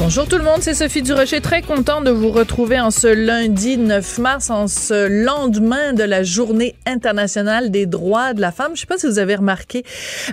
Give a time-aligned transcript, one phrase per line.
[0.00, 3.76] Bonjour tout le monde, c'est Sophie Durocher, très content de vous retrouver en ce lundi
[3.76, 8.72] 9 mars, en ce lendemain de la journée internationale des droits de la femme.
[8.74, 9.84] Je sais pas si vous avez remarqué,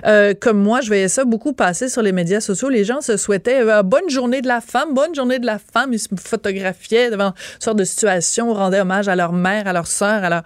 [0.06, 2.70] euh, comme moi, je voyais ça beaucoup passer sur les médias sociaux.
[2.70, 5.92] Les gens se souhaitaient euh, bonne journée de la femme, bonne journée de la femme.
[5.92, 9.86] Ils se photographiaient devant toutes sortes de situations, rendaient hommage à leur mère, à leur
[9.86, 10.44] sœur, à leur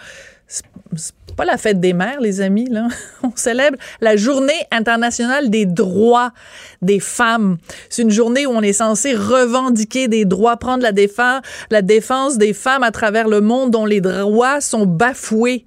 [1.33, 2.89] pas la fête des mères, les amis, là.
[3.23, 6.33] On célèbre la journée internationale des droits
[6.81, 7.59] des femmes.
[7.89, 12.39] C'est une journée où on est censé revendiquer des droits, prendre la défense, la défense
[12.39, 15.65] des femmes à travers le monde dont les droits sont bafoués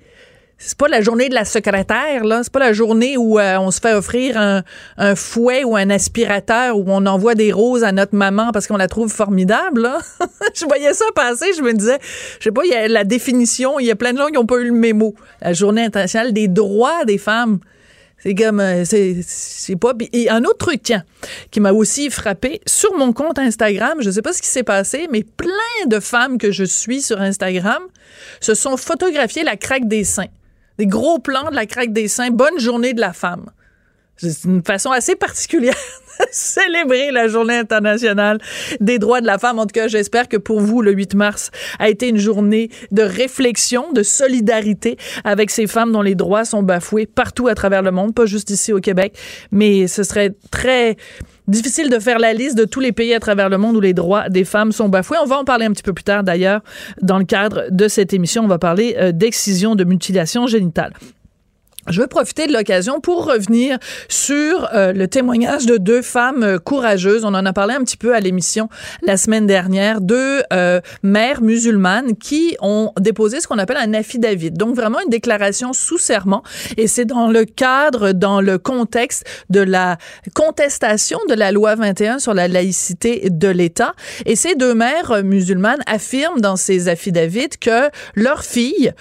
[0.66, 2.42] c'est pas la journée de la secrétaire, là.
[2.44, 4.64] C'est pas la journée où euh, on se fait offrir un,
[5.16, 8.88] fouet ou un aspirateur où on envoie des roses à notre maman parce qu'on la
[8.88, 10.00] trouve formidable, là.
[10.56, 12.00] je voyais ça passer, je me disais,
[12.40, 14.38] je sais pas, il y a la définition, il y a plein de gens qui
[14.40, 15.14] ont pas eu le mémo.
[15.42, 17.60] La journée internationale des droits des femmes.
[18.18, 19.94] C'est comme, euh, c'est pas.
[20.14, 21.04] Et un autre truc, tiens,
[21.52, 25.08] qui m'a aussi frappé sur mon compte Instagram, je sais pas ce qui s'est passé,
[25.12, 27.84] mais plein de femmes que je suis sur Instagram
[28.42, 30.26] se sont photographiées la craque des seins
[30.78, 32.32] des gros plans de la craque des seins.
[32.32, 33.50] Bonne journée de la femme.
[34.18, 35.76] C'est une façon assez particulière
[36.20, 38.40] de célébrer la journée internationale
[38.80, 39.60] des droits de la femme.
[39.60, 43.02] En tout cas, j'espère que pour vous, le 8 mars a été une journée de
[43.02, 47.92] réflexion, de solidarité avec ces femmes dont les droits sont bafoués partout à travers le
[47.92, 49.18] monde, pas juste ici au Québec.
[49.52, 50.96] Mais ce serait très
[51.48, 53.94] Difficile de faire la liste de tous les pays à travers le monde où les
[53.94, 55.18] droits des femmes sont bafoués.
[55.22, 56.62] On va en parler un petit peu plus tard d'ailleurs
[57.02, 58.44] dans le cadre de cette émission.
[58.44, 60.94] On va parler euh, d'excision, de mutilation génitale.
[61.88, 63.78] Je veux profiter de l'occasion pour revenir
[64.10, 67.24] sur euh, le témoignage de deux femmes euh, courageuses.
[67.26, 68.70] On en a parlé un petit peu à l'émission
[69.04, 70.02] la semaine dernière.
[70.02, 74.50] Deux euh, mères musulmanes qui ont déposé ce qu'on appelle un affidavit.
[74.50, 76.42] Donc vraiment une déclaration sous serment.
[76.78, 79.98] Et c'est dans le cadre, dans le contexte de la
[80.34, 83.94] contestation de la loi 21 sur la laïcité de l'État.
[84.26, 88.92] Et ces deux mères musulmanes affirment dans ces affidavits que leurs filles,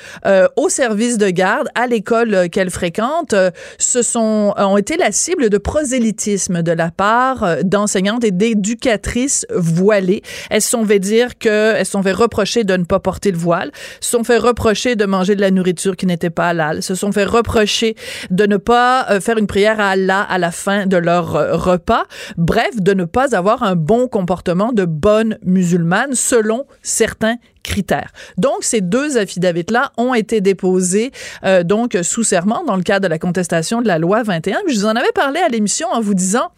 [0.57, 5.13] au service de garde, à l'école qu'elles fréquentes euh, se sont euh, ont été la
[5.13, 10.23] cible de prosélytisme de la part euh, d'enseignantes et d'éducatrices voilées.
[10.51, 13.71] Elles sont fait dire que elles sont fait reprocher de ne pas porter le voile,
[14.01, 17.13] se sont fait reprocher de manger de la nourriture qui n'était pas halal, se sont
[17.13, 17.95] fait reprocher
[18.31, 21.33] de ne pas faire une prière à Allah à la fin de leur
[21.63, 22.05] repas.
[22.37, 28.13] Bref, de ne pas avoir un bon comportement de bonne musulmane selon certains critères.
[28.39, 31.11] Donc, ces deux affidavits-là ont été déposés
[31.45, 34.59] euh, donc sous serment dans le cadre de la contestation de la loi 21.
[34.69, 36.51] Je vous en avais parlé à l'émission en vous disant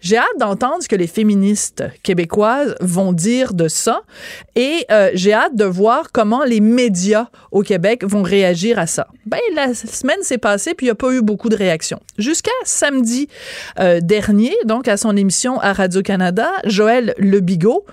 [0.00, 4.02] j'ai hâte d'entendre ce que les féministes québécoises vont dire de ça
[4.54, 9.08] et euh, j'ai hâte de voir comment les médias au Québec vont réagir à ça.
[9.26, 11.98] Ben la semaine s'est passée puis il n'y a pas eu beaucoup de réactions.
[12.16, 13.28] Jusqu'à samedi
[13.80, 17.84] euh, dernier, donc à son émission à Radio-Canada, Joël Lebigot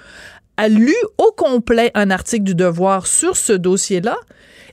[0.57, 4.17] a lu au complet un article du Devoir sur ce dossier-là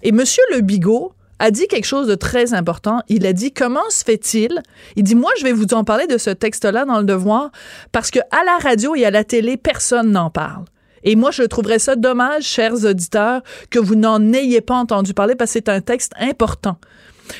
[0.02, 3.00] et Monsieur Le Bigot a dit quelque chose de très important.
[3.08, 4.62] Il a dit comment se fait-il
[4.96, 7.50] Il dit moi je vais vous en parler de ce texte-là dans le Devoir
[7.90, 10.64] parce que à la radio et à la télé personne n'en parle.
[11.04, 15.34] Et moi, je trouverais ça dommage, chers auditeurs, que vous n'en ayez pas entendu parler
[15.34, 16.78] parce que c'est un texte important.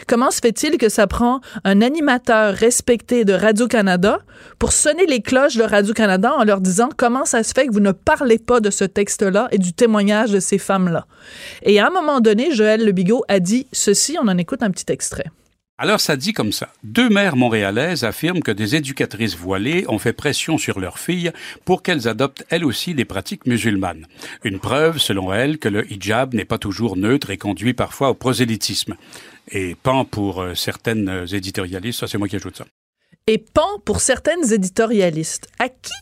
[0.07, 4.21] Comment se fait-il que ça prend un animateur respecté de Radio-Canada
[4.59, 7.81] pour sonner les cloches de Radio-Canada en leur disant comment ça se fait que vous
[7.81, 11.07] ne parlez pas de ce texte-là et du témoignage de ces femmes-là?
[11.63, 14.71] Et à un moment donné, Joël Le Bigot a dit ceci, on en écoute un
[14.71, 15.27] petit extrait.
[15.83, 16.69] Alors ça dit comme ça.
[16.85, 21.33] Deux mères montréalaises affirment que des éducatrices voilées ont fait pression sur leurs filles
[21.65, 24.07] pour qu'elles adoptent elles aussi des pratiques musulmanes.
[24.45, 28.15] Une preuve, selon elles, que le hijab n'est pas toujours neutre et conduit parfois au
[28.15, 28.95] prosélytisme
[29.51, 32.01] et pan pour euh, certaines euh, éditorialistes.
[32.01, 32.67] Ça, c'est moi qui ajoute ça.
[33.27, 35.49] Et pan pour certaines éditorialistes.
[35.59, 35.93] À qui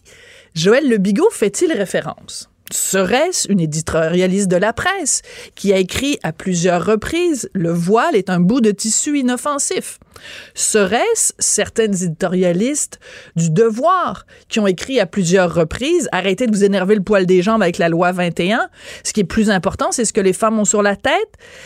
[0.54, 2.49] Joël Le Bigot fait-il référence?
[2.72, 5.22] Serait-ce une éditorialiste de la presse
[5.56, 9.98] qui a écrit à plusieurs reprises Le voile est un bout de tissu inoffensif?
[10.54, 13.00] Serait-ce certaines éditorialistes
[13.34, 17.42] du devoir qui ont écrit à plusieurs reprises Arrêtez de vous énerver le poil des
[17.42, 18.68] jambes avec la loi 21.
[19.02, 21.12] Ce qui est plus important, c'est ce que les femmes ont sur la tête.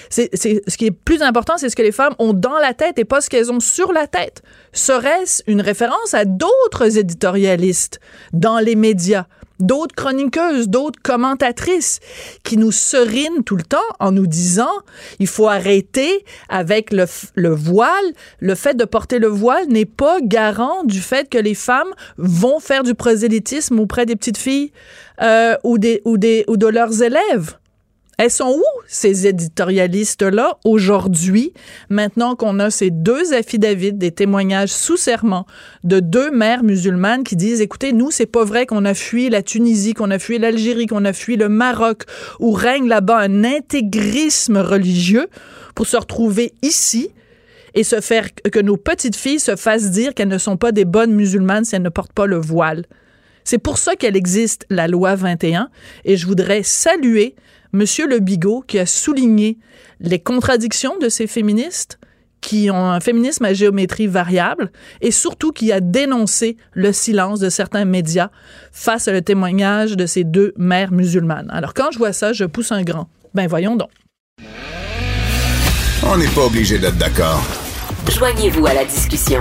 [0.08, 3.04] Ce qui est plus important, c'est ce que les femmes ont dans la tête et
[3.04, 4.42] pas ce qu'elles ont sur la tête.
[4.72, 8.00] Serait-ce une référence à d'autres éditorialistes
[8.32, 9.26] dans les médias?
[9.60, 12.00] D'autres chroniqueuses, d'autres commentatrices
[12.42, 14.72] qui nous serinent tout le temps en nous disant
[15.18, 17.90] il faut arrêter avec le, le voile.
[18.40, 22.60] Le fait de porter le voile n'est pas garant du fait que les femmes vont
[22.60, 24.72] faire du prosélytisme auprès des petites filles
[25.22, 27.56] euh, ou, des, ou, des, ou de leurs élèves.
[28.18, 31.52] Elles sont où, ces éditorialistes-là, aujourd'hui,
[31.88, 35.46] maintenant qu'on a ces deux affidavits, des témoignages sous serment
[35.82, 39.42] de deux mères musulmanes qui disent, écoutez, nous, c'est pas vrai qu'on a fui la
[39.42, 42.04] Tunisie, qu'on a fui l'Algérie, qu'on a fui le Maroc,
[42.38, 45.26] où règne là-bas un intégrisme religieux
[45.74, 47.10] pour se retrouver ici
[47.74, 50.84] et se faire que nos petites filles se fassent dire qu'elles ne sont pas des
[50.84, 52.84] bonnes musulmanes si elles ne portent pas le voile.
[53.42, 55.68] C'est pour ça qu'elle existe, la loi 21,
[56.04, 57.34] et je voudrais saluer
[57.74, 59.58] Monsieur Le Bigot qui a souligné
[59.98, 61.98] les contradictions de ces féministes
[62.40, 67.50] qui ont un féminisme à géométrie variable et surtout qui a dénoncé le silence de
[67.50, 68.30] certains médias
[68.70, 71.50] face à le témoignage de ces deux mères musulmanes.
[71.50, 73.08] Alors quand je vois ça, je pousse un grand.
[73.34, 73.90] Ben voyons donc.
[76.06, 77.42] On n'est pas obligé d'être d'accord.
[78.08, 79.40] Joignez-vous à la discussion.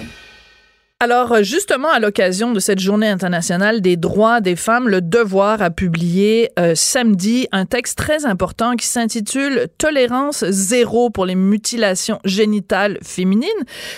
[1.03, 5.59] Alors, euh, justement, à l'occasion de cette journée internationale des droits des femmes, le Devoir
[5.63, 12.19] a publié euh, samedi un texte très important qui s'intitule Tolérance zéro pour les mutilations
[12.23, 13.49] génitales féminines.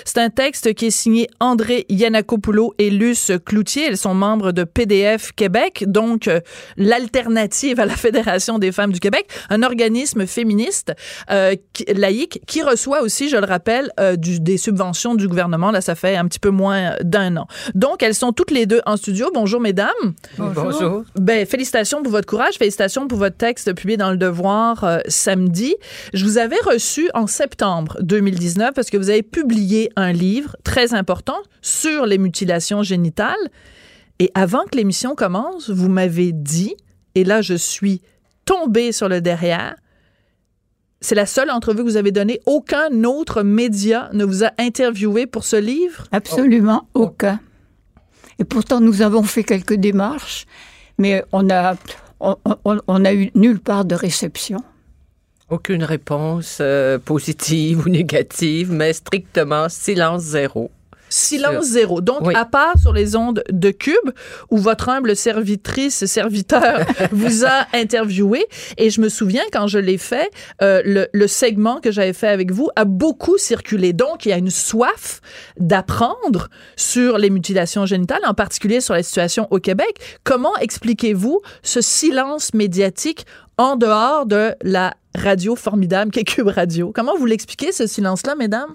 [0.05, 3.87] C'est un texte qui est signé André Yannakopoulou et Luce Cloutier.
[3.87, 6.39] Elles sont membres de PDF Québec, donc euh,
[6.77, 10.93] l'alternative à la Fédération des femmes du Québec, un organisme féministe
[11.29, 11.55] euh,
[11.93, 15.71] laïque qui reçoit aussi, je le rappelle, euh, du, des subventions du gouvernement.
[15.71, 17.47] Là, ça fait un petit peu moins d'un an.
[17.75, 19.29] Donc, elles sont toutes les deux en studio.
[19.33, 19.89] Bonjour, mesdames.
[20.37, 21.03] Bonjour.
[21.15, 22.55] Ben, félicitations pour votre courage.
[22.55, 25.75] Félicitations pour votre texte publié dans Le Devoir euh, samedi.
[26.13, 30.93] Je vous avais reçu en septembre 2019 parce que vous avez publié un livre très
[30.93, 33.35] important sur les mutilations génitales.
[34.19, 36.75] Et avant que l'émission commence, vous m'avez dit,
[37.15, 38.01] et là, je suis
[38.45, 39.75] tombée sur le derrière,
[41.03, 42.39] c'est la seule entrevue que vous avez donnée.
[42.45, 46.05] Aucun autre média ne vous a interviewé pour ce livre?
[46.11, 47.39] Absolument aucun.
[48.39, 50.45] Et pourtant, nous avons fait quelques démarches,
[50.97, 51.75] mais on a,
[52.19, 52.35] on,
[52.65, 54.59] on- on a eu nulle part de réception.
[55.49, 60.71] Aucune réponse euh, positive ou négative, mais strictement silence zéro.
[61.15, 62.01] Silence zéro.
[62.01, 62.33] Donc, Oui.
[62.35, 64.09] à part sur les ondes de Cube,
[64.49, 66.79] où votre humble servitrice, serviteur
[67.11, 68.45] vous a interviewé,
[68.77, 70.31] et je me souviens, quand je l'ai fait,
[70.63, 73.93] euh, le, le segment que j'avais fait avec vous a beaucoup circulé.
[73.93, 75.21] Donc, il y a une soif
[75.59, 79.99] d'apprendre sur les mutilations génitales, en particulier sur la situation au Québec.
[80.23, 83.25] Comment expliquez-vous ce silence médiatique
[83.57, 86.91] en dehors de la radio formidable qu'est Cube Radio?
[86.93, 88.73] Comment vous l'expliquez, ce silence-là, mesdames?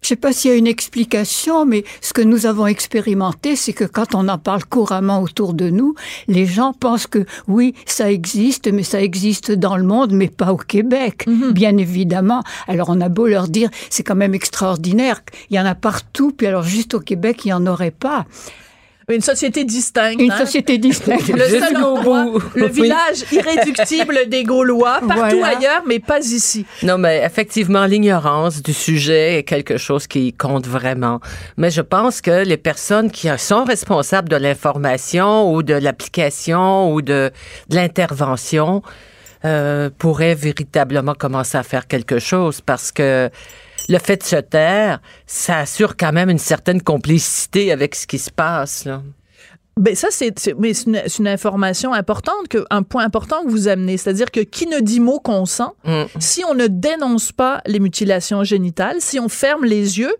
[0.00, 3.72] Je sais pas s'il y a une explication, mais ce que nous avons expérimenté, c'est
[3.72, 5.94] que quand on en parle couramment autour de nous,
[6.28, 10.52] les gens pensent que oui, ça existe, mais ça existe dans le monde, mais pas
[10.52, 12.42] au Québec, bien évidemment.
[12.68, 16.32] Alors on a beau leur dire, c'est quand même extraordinaire, il y en a partout,
[16.32, 18.26] puis alors juste au Québec, il y en aurait pas.
[19.10, 20.20] Une société distincte.
[20.20, 20.38] Une hein?
[20.38, 21.28] société distincte.
[21.28, 22.42] Le seul endroit, bout.
[22.54, 22.70] le Oui.
[22.82, 25.56] village irréductible des Gaulois, partout Voilà.
[25.56, 26.66] ailleurs, mais pas ici.
[26.82, 31.20] Non, mais effectivement, l'ignorance du sujet est quelque chose qui compte vraiment.
[31.56, 37.00] Mais je pense que les personnes qui sont responsables de l'information ou de l'application ou
[37.00, 37.30] de,
[37.70, 38.82] de l'intervention
[39.46, 43.30] euh, pourraient véritablement commencer à faire quelque chose parce que
[43.88, 48.18] le fait de se taire, ça assure quand même une certaine complicité avec ce qui
[48.18, 48.84] se passe.
[48.84, 49.02] Là.
[49.78, 53.68] Ben ça, c'est mais c'est une, une information importante, que, un point important que vous
[53.68, 53.96] amenez.
[53.96, 56.04] C'est-à-dire que qui ne dit mot consent, Mm.
[56.18, 60.14] si on ne dénonce pas les mutilations génitales, si on ferme les yeux,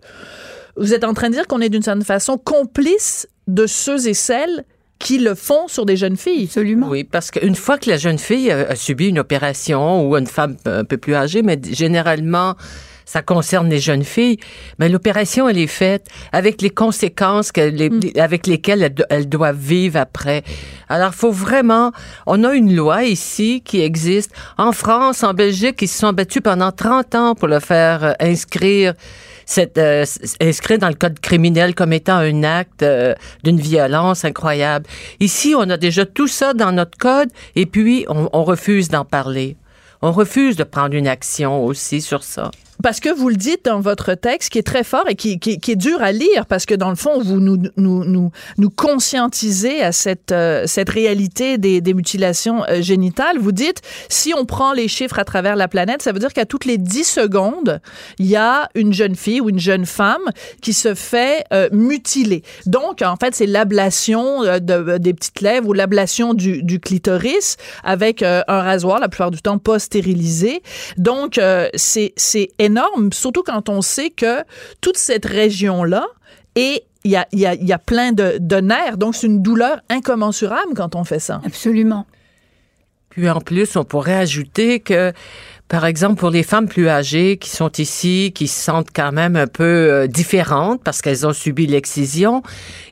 [0.77, 4.15] vous êtes en train de dire qu'on est d'une certaine façon complice de ceux et
[4.15, 4.65] celles
[5.01, 6.45] qui le font sur des jeunes filles.
[6.45, 6.89] Absolument.
[6.89, 10.27] Oui, parce qu'une fois que la jeune fille a, a subi une opération ou une
[10.27, 12.55] femme un peu plus âgée, mais généralement,
[13.09, 14.37] ça concerne les jeunes filles,
[14.79, 19.29] mais l'opération, elle est faite avec les conséquences que les- avec lesquelles elles, do- elles
[19.31, 20.43] doivent vivre après.
[20.91, 21.93] Alors, faut vraiment...
[22.27, 24.31] On a une loi ici qui existe.
[24.59, 28.13] En France, en Belgique, ils se sont battus pendant 30 ans pour le faire euh,
[28.21, 28.93] inscrire
[29.47, 30.05] c'est euh,
[30.43, 34.85] inscrit dans le code criminel comme étant un acte euh, d'une violence incroyable.
[35.21, 39.07] Ici, on a déjà tout ça dans notre code et puis on, on refuse d'en
[39.07, 39.57] parler.
[40.03, 42.51] On refuse de prendre une action aussi sur ça.
[42.83, 45.77] Parce que vous le dites dans votre texte, qui est très fort et qui, est
[45.77, 49.93] dur à lire, parce que dans le fond, vous nous, nous, nous, nous conscientisez à
[49.93, 53.39] cette, euh, cette réalité des, mutilations euh, génitales.
[53.39, 56.45] Vous dites, si on prend les chiffres à travers la planète, ça veut dire qu'à
[56.45, 57.81] toutes les 10 secondes,
[58.19, 60.23] il y a une jeune fille ou une jeune femme
[60.63, 62.43] qui se fait euh, mutiler.
[62.67, 68.45] Donc, en fait, c'est l'ablation de, des petites lèvres ou l'ablation du, clitoris avec un
[68.47, 70.63] rasoir, la plupart du temps pas stérilisé.
[70.97, 71.41] Donc,
[71.75, 74.45] c'est c'est énorme, surtout quand on sait que
[74.81, 76.07] toute cette région-là
[76.55, 79.15] est il y a, il y, a, il y a plein de, de nerfs, donc
[79.15, 81.41] c'est une douleur incommensurable quand on fait ça.
[81.45, 82.07] Absolument.
[83.11, 85.13] Puis en plus, on pourrait ajouter que,
[85.69, 89.37] par exemple, pour les femmes plus âgées qui sont ici, qui se sentent quand même
[89.37, 92.43] un peu euh, différentes parce qu'elles ont subi l'excision,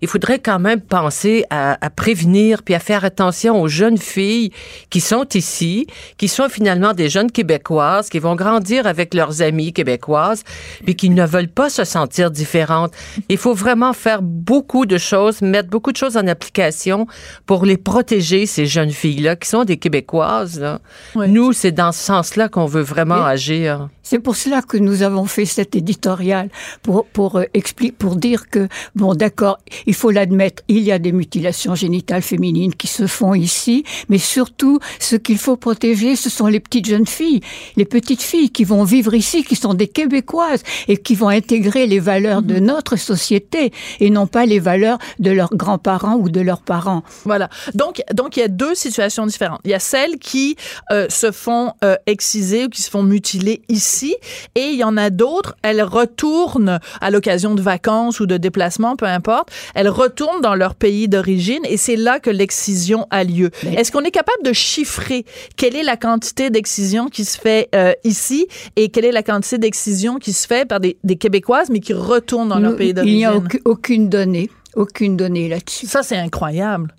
[0.03, 4.53] il faudrait quand même penser à, à, prévenir puis à faire attention aux jeunes filles
[4.91, 5.87] qui sont ici,
[6.19, 10.45] qui sont finalement des jeunes québécoises, qui vont grandir avec leurs amies québécoises,
[10.85, 12.93] puis qui ne veulent pas se sentir différentes.
[13.31, 17.07] Il faut vraiment faire beaucoup de choses, mettre beaucoup de choses en application
[17.47, 20.61] pour les protéger, ces jeunes filles-là, qui sont des Québécoises.
[20.61, 20.81] Là.
[21.15, 21.29] Oui.
[21.29, 23.89] Nous, c'est dans ce sens-là qu'on veut vraiment agir.
[24.09, 26.49] C'est pour cela que nous avons fait cet éditorial
[26.85, 28.63] pour pour euh, expli- pour dire que
[28.95, 29.59] bon d'accord,
[29.91, 33.77] il faut l'admettre, il y a des mutilations génitales féminines qui se font ici,
[34.09, 37.41] mais surtout ce qu'il faut protéger, ce sont les petites jeunes filles,
[37.81, 41.85] les petites filles qui vont vivre ici, qui sont des québécoises et qui vont intégrer
[41.89, 43.73] les valeurs de notre société
[44.05, 47.03] et non pas les valeurs de leurs grands-parents ou de leurs parents.
[47.25, 47.49] Voilà.
[47.75, 49.61] Donc, donc il y a deux situations différentes.
[49.65, 50.47] Il y a celles qui
[50.93, 54.97] euh, se font euh, exciser ou qui se font mutiler ici, et il y en
[54.97, 55.57] a d'autres.
[55.63, 59.51] Elles retournent à l'occasion de vacances ou de déplacements, peu importe.
[59.75, 63.51] Elles retournent dans leur pays d'origine, et c'est là que l'excision a lieu.
[63.77, 65.25] Est-ce qu'on est capable de chiffrer
[65.57, 69.59] quelle est la quantité d'excision qui se fait euh, ici et quelle est la quantité
[69.59, 73.17] d'excision qui se fait par des, des Québécoises mais qui retournent dans leur pays il
[73.17, 73.61] n'y a d'origine?
[73.65, 75.87] aucune donnée, aucune donnée là-dessus.
[75.87, 76.95] Ça, c'est incroyable.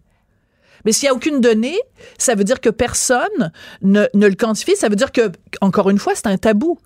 [0.88, 1.78] Mais s'il n'y a aucune donnée,
[2.18, 3.52] ça veut dire que personne
[3.82, 4.78] ne, ne le quantifie.
[4.78, 6.80] Ça veut dire que, encore une fois, c'est un tabou.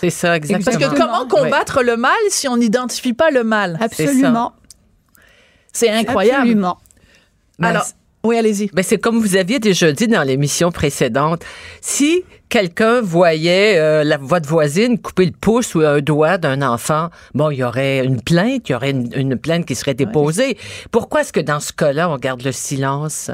[0.00, 0.76] C'est ça, exactement.
[0.76, 3.78] Parce que comment combattre le mal si on n'identifie pas le mal?
[3.80, 4.54] Absolument,
[5.72, 6.38] C'est incroyable.
[6.40, 6.78] absolument.
[7.62, 7.86] Alors,
[8.24, 8.70] oui, allez-y.
[8.72, 11.44] Ben, c'est comme vous aviez déjà dit dans l'émission précédente.
[11.80, 17.10] Si quelqu'un voyait euh, la votre voisine couper le pouce ou un doigt d'un enfant,
[17.34, 20.56] bon, il y aurait une plainte, il y aurait une, une plainte qui serait déposée.
[20.90, 23.30] Pourquoi est-ce que dans ce cas-là, on garde le silence?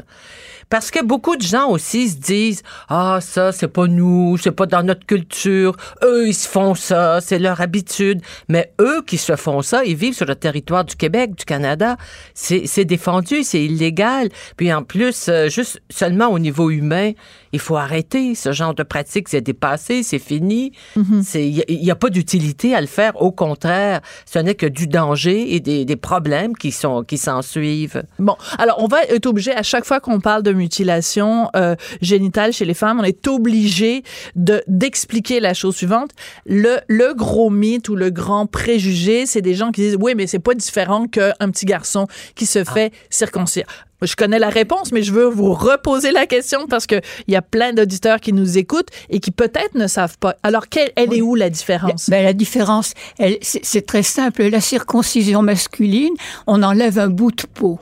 [0.71, 4.65] Parce que beaucoup de gens aussi se disent ah ça c'est pas nous, c'est pas
[4.65, 5.75] dans notre culture.
[6.01, 8.21] Eux ils se font ça, c'est leur habitude.
[8.47, 11.97] Mais eux qui se font ça, ils vivent sur le territoire du Québec, du Canada.
[12.33, 14.29] C'est c'est défendu, c'est illégal.
[14.55, 17.11] Puis en plus, euh, juste seulement au niveau humain,
[17.51, 19.00] il faut arrêter ce genre de pratique.
[19.27, 20.71] C'est dépassé, c'est fini.
[20.95, 23.21] Il y, a- il y a pas d'utilité à le faire.
[23.21, 27.41] Au contraire, ce n'est que du danger et des, des problèmes qui sont qui s'en
[27.41, 28.03] suivent.
[28.19, 32.53] Bon, alors on va être obligé à chaque fois qu'on parle de mutilation euh, génitale
[32.53, 34.03] chez les femmes, on est obligé
[34.35, 36.11] de d'expliquer la chose suivante.
[36.45, 40.27] Le le gros mythe ou le grand préjugé, c'est des gens qui disent oui, mais
[40.27, 43.65] c'est pas différent qu'un petit garçon qui se fait circoncire.
[44.01, 46.95] Je connais la réponse, mais je veux vous reposer la question parce que
[47.27, 50.35] il y a plein d'auditeurs qui nous écoutent et qui peut-être ne savent pas.
[50.41, 52.09] Alors, quelle, elle est où la différence?
[52.09, 52.93] Ben, la différence,
[53.41, 54.43] c'est très simple.
[54.43, 56.13] La circoncision masculine,
[56.47, 57.79] on enlève un bout de peau.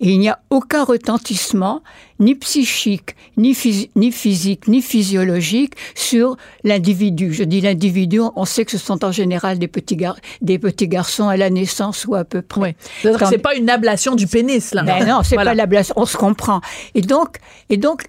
[0.00, 1.82] Et il n'y a aucun retentissement,
[2.20, 7.32] ni psychique, ni, phys- ni physique, ni physiologique, sur l'individu.
[7.32, 10.86] Je dis l'individu, on sait que ce sont en général des petits, gar- des petits
[10.88, 12.76] garçons à la naissance ou à peu près.
[13.04, 13.10] Oui.
[13.18, 14.82] Quand- c'est pas une ablation du pénis, là.
[14.82, 15.50] Ben non, c'est Voilà.
[15.52, 16.60] pas l'ablation, on se comprend.
[16.94, 17.36] Et donc,
[17.70, 18.04] et donc,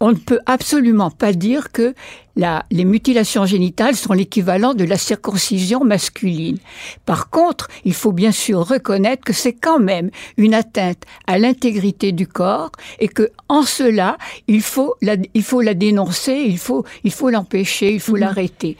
[0.00, 1.94] on ne peut absolument pas dire que
[2.36, 6.58] la, les mutilations génitales sont l'équivalent de la circoncision masculine.
[7.06, 12.12] Par contre, il faut bien sûr reconnaître que c'est quand même une atteinte à l'intégrité
[12.12, 16.84] du corps et que en cela, il faut la, il faut la dénoncer, il faut,
[17.04, 18.76] il faut l'empêcher, il faut l'arrêter.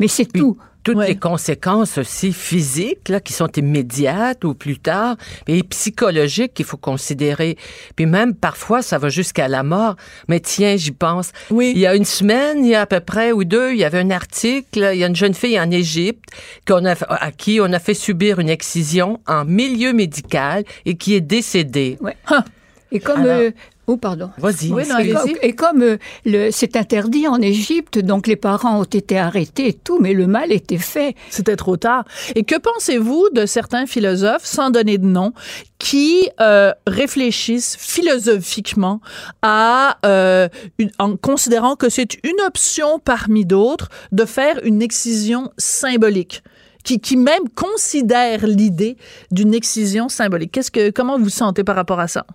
[0.00, 0.56] Mais c'est tout.
[0.86, 1.08] Toutes Ouais.
[1.08, 5.16] les conséquences aussi physiques là, qui sont immédiates ou plus tard,
[5.48, 7.56] et psychologiques qu'il faut considérer.
[7.96, 9.96] Puis même parfois, ça va jusqu'à la mort.
[10.28, 11.32] Mais tiens, j'y pense.
[11.50, 11.72] Oui.
[11.74, 13.84] Il y a une semaine, il y a à peu près ou deux, il y
[13.84, 16.22] avait un article, il y a une jeune fille en Égypte
[16.68, 21.14] qu'on a, à qui on a fait subir une excision en milieu médical et qui
[21.16, 21.98] est décédée.
[22.00, 22.16] Ouais.
[22.92, 23.50] Et comme Alors- euh,
[23.88, 24.30] Oh, pardon.
[24.38, 24.72] Vas-y.
[24.72, 28.80] Oui, non, Et comme, et comme, euh, le- c'est interdit en Égypte, donc les parents
[28.80, 31.14] ont été arrêtés et tout, mais le mal était fait.
[31.30, 32.04] C'était trop tard.
[32.34, 35.32] Et que pensez-vous de certains philosophes, sans donner de nom,
[35.78, 39.00] qui euh, réfléchissent philosophiquement
[39.42, 45.52] à, euh, une- en considérant que c'est une option parmi d'autres de faire une excision
[45.58, 46.42] symbolique?
[46.82, 48.96] Qui, qui même considèrent l'idée
[49.32, 50.52] d'une excision symbolique?
[50.52, 52.26] Qu'est-ce que, comment vous sentez par rapport à ça?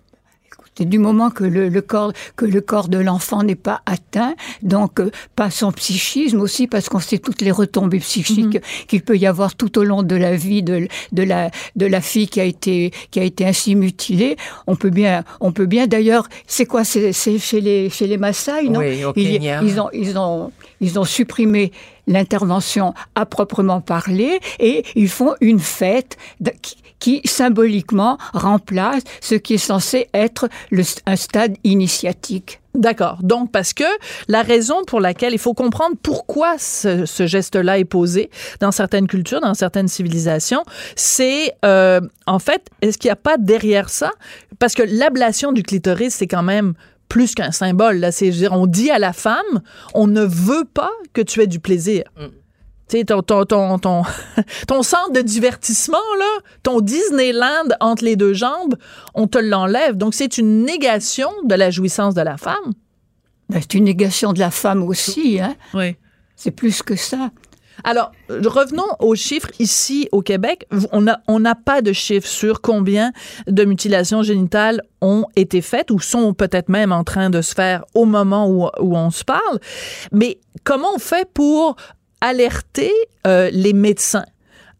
[0.78, 4.34] C'est du moment que le, le corps que le corps de l'enfant n'est pas atteint,
[4.62, 9.18] donc euh, pas son psychisme aussi parce qu'on sait toutes les retombées psychiques qu'il peut
[9.18, 12.40] y avoir tout au long de la vie de, de la de la fille qui
[12.40, 14.36] a été qui a été ainsi mutilée.
[14.66, 18.16] On peut bien on peut bien d'ailleurs c'est quoi c'est c'est chez les chez les
[18.16, 18.80] Maasai non?
[18.80, 19.60] Oui, au Il y- Kenya.
[19.62, 21.70] ils ont ils ont ils ont supprimé
[22.06, 29.34] l'intervention à proprement parler et ils font une fête de- qui, qui symboliquement remplace ce
[29.34, 32.60] qui est censé être le, un stade initiatique.
[32.76, 33.18] D'accord.
[33.24, 33.82] Donc, parce que
[34.28, 38.30] la raison pour laquelle il faut comprendre pourquoi ce, ce geste-là est posé
[38.60, 40.62] dans certaines cultures, dans certaines civilisations,
[40.94, 44.12] c'est euh, en fait, est-ce qu'il n'y a pas derrière ça?
[44.60, 46.74] Parce que l'ablation du clitoris, c'est quand même
[47.08, 47.96] plus qu'un symbole.
[47.96, 49.60] Là, c'est, dire, on dit à la femme,
[49.92, 52.04] on ne veut pas que tu aies du plaisir.
[52.16, 52.41] Tu
[52.88, 54.02] ton, ton, ton, ton,
[54.68, 58.76] ton centre de divertissement, là, ton Disneyland entre les deux jambes,
[59.14, 59.96] on te l'enlève.
[59.96, 62.72] Donc, c'est une négation de la jouissance de la femme.
[63.48, 65.54] Ben, C'est une négation de la femme aussi, hein.
[65.74, 65.96] Oui.
[66.36, 67.30] c'est plus que ça.
[67.84, 70.66] Alors, euh, revenons aux chiffres ici au Québec.
[70.92, 73.12] On n'a on pas de chiffres sur combien
[73.46, 77.84] de mutilations génitales ont été faites ou sont peut-être même en train de se faire
[77.94, 79.58] au moment où, où on se parle.
[80.12, 81.76] Mais comment on fait pour
[82.22, 82.92] alerter
[83.26, 84.24] euh, les médecins?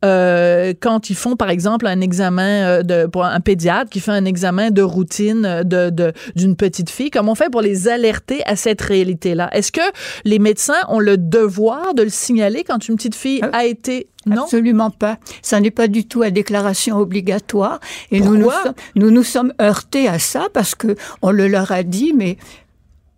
[0.05, 4.11] euh, quand ils font, par exemple, un examen euh, de, pour un pédiatre qui fait
[4.11, 8.43] un examen de routine de, de- d'une petite fille, comment on fait pour les alerter
[8.47, 9.49] à cette réalité-là?
[9.53, 9.81] Est-ce que
[10.25, 14.09] les médecins ont le devoir de le signaler quand une petite fille a été...
[14.27, 14.43] Non?
[14.43, 15.19] Absolument pas.
[15.41, 17.79] Ça n'est pas du tout à déclaration obligatoire.
[18.11, 21.71] Et nous nous, sommes, nous nous sommes heurtés à ça parce que on le leur
[21.71, 22.39] a dit, mais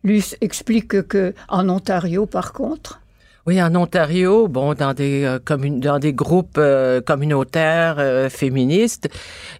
[0.02, 3.00] Luce explique que en Ontario, par contre,
[3.46, 5.38] Oui, en Ontario, bon, dans des euh,
[5.78, 9.10] dans des groupes euh, communautaires euh, féministes,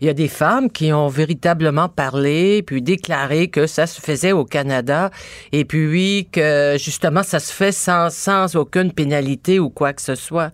[0.00, 4.32] il y a des femmes qui ont véritablement parlé puis déclaré que ça se faisait
[4.32, 5.10] au Canada
[5.52, 10.14] et puis que justement ça se fait sans sans aucune pénalité ou quoi que ce
[10.14, 10.50] soit.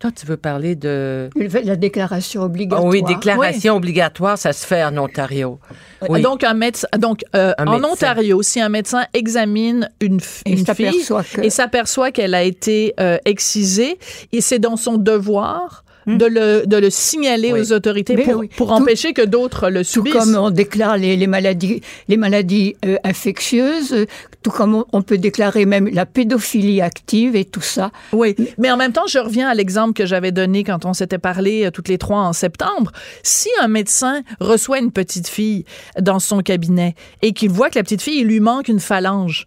[0.00, 1.30] Toi, tu veux parler de
[1.64, 2.84] la déclaration obligatoire.
[2.84, 5.58] oui, déclaration obligatoire, ça se fait en Ontario.
[6.08, 6.20] Oui.
[6.20, 7.88] Donc, un médecin, donc euh, Un en médecin.
[7.92, 13.16] Ontario, si un médecin examine une, Et fille que- et s'aperçoit qu'elle a été euh,
[13.24, 13.98] excisée,
[14.32, 17.60] et c'est dans son devoir de, le, de le signaler Oui.
[17.60, 18.50] aux autorités Mais pour, oui.
[18.56, 20.12] pour Tout- empêcher que d'autres le Tout subissent.
[20.14, 24.06] comme on déclare les, les maladies, les maladies euh, infectieuses,
[24.42, 27.90] tout comme on, on peut déclarer même la pédophilie active et tout ça.
[28.12, 31.18] Oui, mais en même temps, je reviens à l'exemple que j'avais donné quand on s'était
[31.18, 32.92] parlé euh, toutes les trois en septembre.
[33.22, 35.64] Si un médecin reçoit une petite fille
[36.00, 39.46] dans son cabinet et qu'il voit que la petite fille, il lui manque une phalange,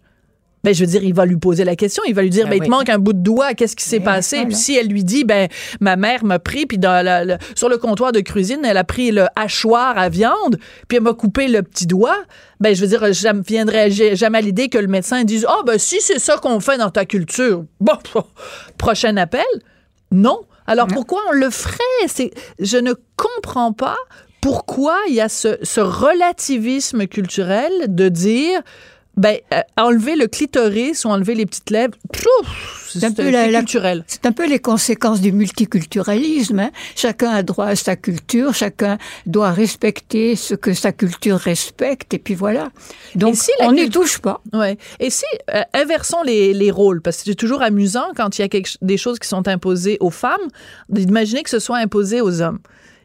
[0.64, 2.02] ben, je veux dire, il va lui poser la question.
[2.06, 3.54] Il va lui dire, Ben ben, il te manque un bout de doigt.
[3.54, 4.44] Qu'est-ce qui s'est Ben, passé?
[4.44, 5.48] Puis si elle lui dit, ben,
[5.80, 8.84] ma mère m'a pris, puis dans la- le- sur le comptoir de cuisine, elle a
[8.84, 12.16] pris le hachoir à viande, puis elle m'a coupé le petit doigt.
[12.60, 15.46] Ben, je veux dire, je ne viendrais j'ai- jamais à l'idée que le médecin dise,
[15.48, 17.96] oh, ben, si c'est ça qu'on fait dans ta culture, bon,
[18.78, 19.44] prochain appel.
[20.10, 20.40] Non.
[20.66, 21.78] Alors, pourquoi on le ferait?
[22.08, 23.96] C'est, je ne comprends pas
[24.40, 28.60] pourquoi il y a ce, ce relativisme culturel de dire,
[29.18, 31.94] ben, euh, enlever le clitoris ou enlever les petites lèvres,
[32.88, 34.04] c'est, un peu la- culturel.
[34.06, 36.58] C'est un peu les conséquences du multiculturalisme.
[36.60, 36.70] hein.
[36.96, 42.18] Chacun a droit à sa culture, chacun doit respecter ce que sa culture respecte, et
[42.18, 42.70] puis voilà.
[43.14, 44.40] Donc, si on n'y touche pas.
[44.52, 44.78] Ouais.
[45.00, 48.44] Et si, euh, inversons les, les rôles, parce que c'est toujours amusant quand il y
[48.44, 50.48] a quelque, des choses qui sont imposées aux femmes,
[50.88, 52.60] d'imaginer que ce soit imposé aux hommes.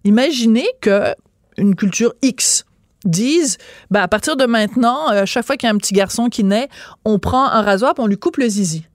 [0.05, 1.13] Imaginez que
[1.57, 2.65] une culture X
[3.05, 3.57] dise,
[3.91, 6.43] ben, à partir de maintenant, euh, chaque fois qu'il y a un petit garçon qui
[6.43, 6.69] naît,
[7.05, 8.85] on prend un rasoir et on lui coupe le zizi.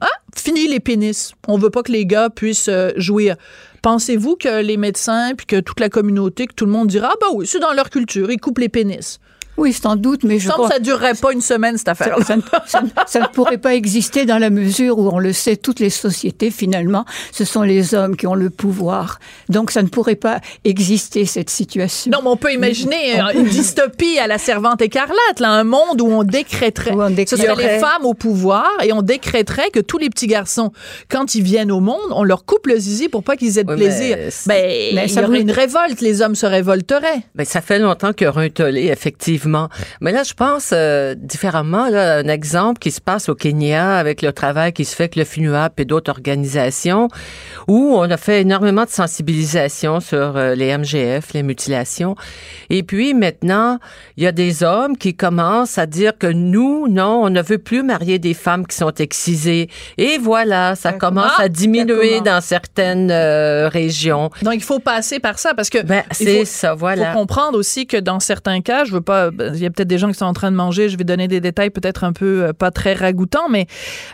[0.00, 1.32] Ah, fini les pénis.
[1.46, 3.36] On veut pas que les gars puissent euh, jouir.
[3.82, 7.16] Pensez-vous que les médecins puis que toute la communauté, que tout le monde dira, ah
[7.20, 9.18] ben oui, c'est dans leur culture, ils coupent les pénis.
[9.56, 12.16] Oui, sans doute, mais je crois que ça durerait pas une semaine cette affaire.
[12.18, 15.18] ça, ça ne- ça ne- ça ne pourrait pas exister dans la mesure où on
[15.20, 19.20] le sait, toutes les sociétés, finalement, ce sont les hommes qui ont le pouvoir.
[19.48, 22.10] Donc, ça ne pourrait pas exister, cette situation.
[22.10, 26.00] Non, mais on peut imaginer euh, une dystopie à la servante écarlate, là, un monde
[26.00, 26.92] où on décréterait.
[26.92, 27.74] Où on Ce serait décréterait.
[27.74, 30.72] les femmes au pouvoir et on décréterait que tous les petits garçons,
[31.08, 33.70] quand ils viennent au monde, on leur coupe le zizi pour pas qu'ils aient de
[33.72, 34.16] Oui, plaisir.
[34.18, 37.22] mais Ben, Mais il y ça aurait une révolte, les hommes se révolteraient.
[37.34, 39.43] Ben, ça fait longtemps que un tollé, effectivement,
[40.00, 41.88] Mais là, je pense euh, différemment.
[41.88, 45.16] Là, un exemple qui se passe au Kenya avec le travail qui se fait avec
[45.16, 47.08] le FINUAP et d'autres organisations,
[47.68, 52.16] où on a fait énormément de sensibilisation sur euh, les MGF, les mutilations.
[52.70, 53.78] Et puis maintenant,
[54.16, 57.58] il y a des hommes qui commencent à dire que nous, non, on ne veut
[57.58, 59.68] plus marier des femmes qui sont excisées.
[59.98, 64.30] Et voilà, ça commence à diminuer dans certaines euh, régions.
[64.42, 67.12] Donc, il faut passer par ça parce que Ben, c'est ça, voilà.
[67.12, 69.98] faut comprendre aussi que dans certains cas, je veux pas, il y a peut-être des
[69.98, 72.44] gens qui sont en train de manger, je vais donner des détails peut-être un peu
[72.44, 73.66] euh, pas très ragoûtants, mais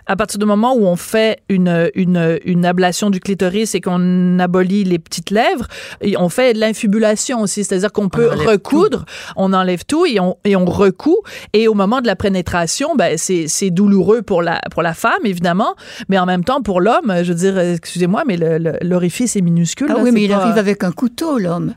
[0.06, 4.38] à partir du moment où on fait une, une, une ablation du clitoris et qu'on
[4.38, 5.66] abolit les petites lèvres,
[6.00, 9.04] et on fait de l'infibulation aussi, c'est-à-dire qu'on peut recoudre,
[9.36, 11.16] on enlève tout et on, et on recoud.
[11.52, 15.74] Et au moment de la pénétration, ben, c'est, douloureux pour la, pour la femme, évidemment,
[16.08, 18.36] mais en même temps, pour l'homme, je veux dire, excusez-moi, mais
[18.82, 19.88] l'orifice est minuscule.
[19.90, 21.74] Ah là, oui, mais il arrive avec un couteau, l'homme.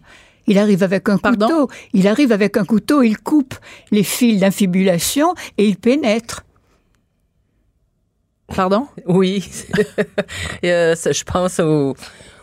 [0.47, 1.69] Il arrive avec un Pardon couteau.
[1.93, 3.55] Il arrive avec un couteau, il coupe
[3.91, 6.43] les fils d'infibulation et il pénètre.
[8.53, 8.87] Pardon?
[9.05, 9.49] Oui.
[10.63, 11.93] Euh, je pense au,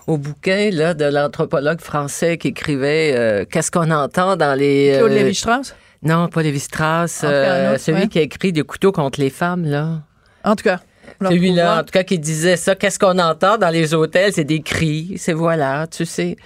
[0.06, 4.96] au bouquin là, de l'anthropologue français qui écrivait euh, Qu'est-ce qu'on entend dans les.
[4.98, 5.74] Claude euh, Lévi-Strauss?
[6.02, 7.22] non, pas Lévi-Strauss.
[7.24, 8.08] Euh, autre, celui ouais.
[8.08, 10.02] qui a écrit des couteaux contre les femmes, là.
[10.44, 10.80] En tout cas.
[11.22, 12.74] Celui-là, en tout cas, qui disait ça.
[12.74, 14.32] Qu'est-ce qu'on entend dans les hôtels?
[14.32, 15.14] C'est des cris.
[15.16, 16.36] C'est voilà, tu sais.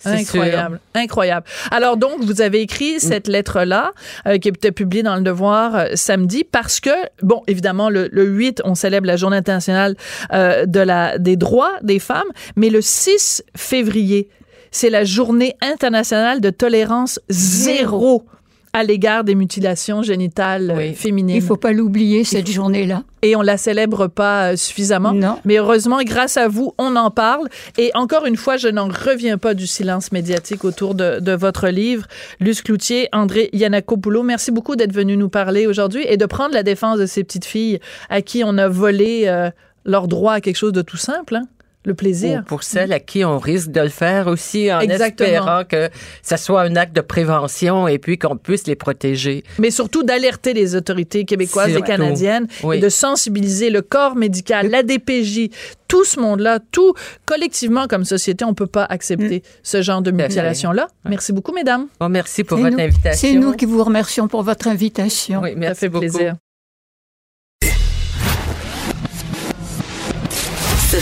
[0.00, 0.12] Sûr.
[0.12, 1.46] Incroyable, incroyable.
[1.70, 2.98] Alors donc, vous avez écrit Mm.
[3.00, 3.92] cette lettre-là,
[4.26, 6.90] euh, qui était publiée dans Le Devoir euh, samedi, parce que,
[7.22, 9.96] bon, évidemment, le, le 8, on célèbre la Journée internationale
[10.32, 14.28] euh, de la, des droits des femmes, mais le 6 février,
[14.70, 18.24] c'est la Journée internationale de tolérance zéro
[18.72, 20.94] à l'égard des mutilations génitales euh, Oui.
[20.94, 21.36] féminines.
[21.36, 23.02] Il faut pas l'oublier, cette journée-là.
[23.22, 25.12] Et on la célèbre pas euh, suffisamment.
[25.12, 25.38] Non.
[25.44, 27.48] Mais heureusement, grâce à vous, on en parle.
[27.78, 31.68] Et encore une fois, je n'en reviens pas du silence médiatique autour de, de votre
[31.68, 32.06] livre.
[32.38, 36.62] Luce Cloutier, André Yannakopoulou, merci beaucoup d'être venu nous parler aujourd'hui et de prendre la
[36.62, 39.50] défense de ces petites filles à qui on a volé euh,
[39.84, 41.46] leur droit à quelque chose de tout simple, hein?
[41.84, 42.40] Le plaisir.
[42.40, 45.28] Ou pour celles à qui on risque de le faire aussi en Exactement.
[45.28, 45.88] espérant que
[46.22, 49.44] ça soit un acte de prévention et puis qu'on puisse les protéger.
[49.58, 52.76] Mais surtout d'alerter les autorités québécoises et canadiennes Oui.
[52.76, 55.48] et de sensibiliser le corps médical, la DPJ,
[55.88, 56.92] tout ce monde-là, tout
[57.24, 60.88] collectivement comme société, on peut pas accepter ce genre de mutilation-là.
[61.06, 61.86] Merci beaucoup, mesdames.
[61.98, 63.28] Bon, merci pour C'est votre nous- invitation.
[63.30, 65.40] C'est nous qui vous remercions pour votre invitation.
[65.42, 66.00] Oui, Ça merci fait beaucoup.
[66.00, 66.34] plaisir.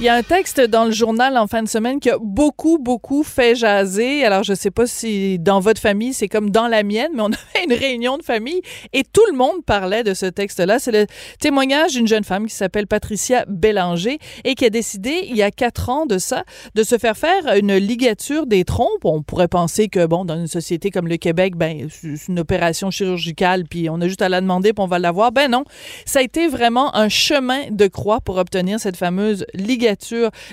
[0.00, 2.78] Il y a un texte dans le journal en fin de semaine qui a beaucoup,
[2.78, 4.24] beaucoup fait jaser.
[4.24, 7.26] Alors, je sais pas si dans votre famille, c'est comme dans la mienne, mais on
[7.54, 8.62] avait une réunion de famille
[8.94, 10.78] et tout le monde parlait de ce texte-là.
[10.78, 11.04] C'est le
[11.38, 15.50] témoignage d'une jeune femme qui s'appelle Patricia Bélanger et qui a décidé, il y a
[15.50, 19.04] quatre ans de ça, de se faire faire une ligature des trompes.
[19.04, 22.90] On pourrait penser que, bon, dans une société comme le Québec, ben, c'est une opération
[22.90, 25.30] chirurgicale, puis on a juste à la demander, puis on va l'avoir.
[25.30, 25.64] Ben non,
[26.06, 29.89] ça a été vraiment un chemin de croix pour obtenir cette fameuse ligature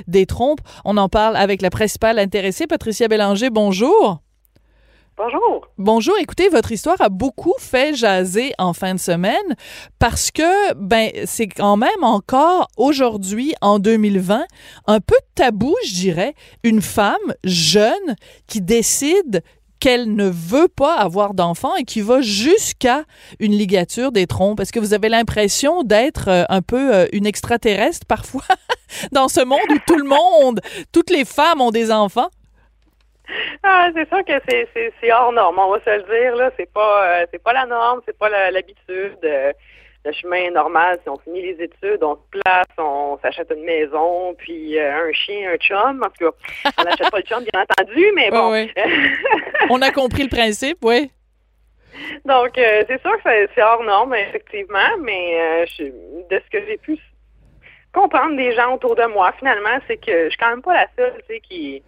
[0.07, 0.61] des trompes.
[0.85, 3.49] On en parle avec la principale intéressée, Patricia Bélanger.
[3.49, 4.21] Bonjour.
[5.17, 5.67] Bonjour.
[5.79, 9.55] Bonjour, écoutez, votre histoire a beaucoup fait jaser en fin de semaine
[9.97, 14.45] parce que ben c'est quand même encore aujourd'hui en 2020
[14.85, 19.41] un peu tabou, je dirais, une femme jeune qui décide
[19.79, 23.03] qu'elle ne veut pas avoir d'enfant et qui va jusqu'à
[23.39, 24.59] une ligature des trompes.
[24.59, 28.43] Est-ce que vous avez l'impression d'être euh, un peu euh, une extraterrestre parfois
[29.11, 30.61] dans ce monde où tout le monde,
[30.91, 32.29] toutes les femmes ont des enfants?
[33.63, 36.35] Ah, c'est sûr que c'est, hors norme, on va se le dire.
[36.37, 39.17] Là, c'est pas, euh, c'est pas la norme, c'est pas la- l'habitude.
[40.05, 44.33] Le chemin normal, si on finit les études, on se place, on s'achète une maison,
[44.37, 46.01] puis euh, un chien, un chum.
[46.03, 48.51] En tout cas, on n'achète pas le chum, bien entendu, mais bon.
[48.51, 48.73] Ouais,
[49.69, 51.11] On a compris le principe, oui.
[52.25, 55.83] Donc, euh, c'est sûr que c'est, c'est hors norme, effectivement, mais euh, je-
[56.29, 56.97] de ce que j'ai pu
[57.93, 60.87] comprendre des gens autour de moi, finalement, c'est que je suis quand même pas la
[60.97, 61.81] seule, tu sais, qui,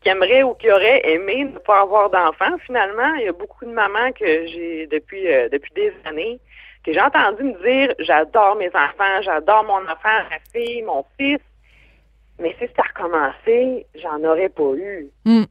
[0.00, 2.56] qui aimerait ou qui aurait aimé ne pas avoir d'enfants.
[2.64, 6.38] Finalement, il y a beaucoup de mamans que j'ai depuis euh, depuis des années
[6.84, 11.40] que j'ai entendu me dire j'adore mes enfants, j'adore mon enfant, ma fille, mon fils.
[12.38, 15.08] Mais si c'était recommencé, j'en aurais pas eu.
[15.24, 15.44] Mm.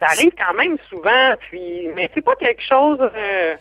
[0.00, 3.54] Ça arrive quand même souvent, puis mais c'est pas quelque chose euh,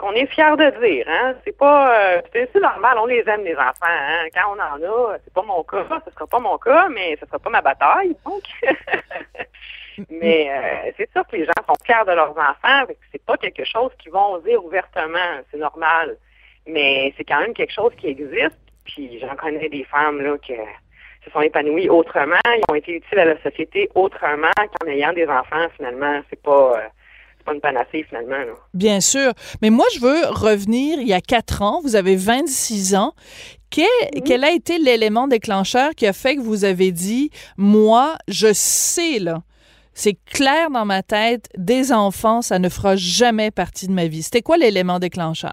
[0.00, 1.34] qu'on est fier de dire, hein.
[1.44, 4.26] C'est pas euh, c'est normal, on les aime les enfants, hein.
[4.34, 7.26] Quand on en a, c'est pas mon cas, ce sera pas mon cas, mais ce
[7.26, 8.42] sera pas ma bataille, donc.
[10.10, 13.36] mais euh, c'est sûr que les gens sont fiers de leurs enfants, que c'est pas
[13.36, 16.16] quelque chose qu'ils vont dire ouvertement, c'est normal.
[16.66, 18.58] Mais c'est quand même quelque chose qui existe.
[18.84, 20.54] Puis j'en connais des femmes là qui
[21.24, 25.28] se sont épanouies autrement, ils ont été utiles à la société autrement qu'en ayant des
[25.28, 25.66] enfants.
[25.76, 26.88] Finalement, c'est pas euh,
[27.50, 28.38] pas une panacée finalement.
[28.38, 28.54] Là.
[28.74, 29.32] Bien sûr.
[29.62, 31.80] Mais moi, je veux revenir il y a quatre ans.
[31.82, 33.12] Vous avez 26 ans.
[33.70, 33.86] Quel,
[34.24, 39.20] quel a été l'élément déclencheur qui a fait que vous avez dit, moi, je sais,
[39.20, 39.42] là,
[39.94, 44.22] c'est clair dans ma tête, des enfants, ça ne fera jamais partie de ma vie.
[44.22, 45.52] C'était quoi l'élément déclencheur?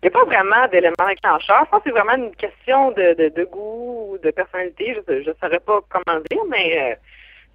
[0.00, 1.64] Il n'y a pas vraiment d'élément déclencheur.
[1.64, 4.96] Je pense que c'est vraiment une question de, de, de goût ou de personnalité.
[5.08, 6.94] Je ne saurais pas comment dire, mais euh,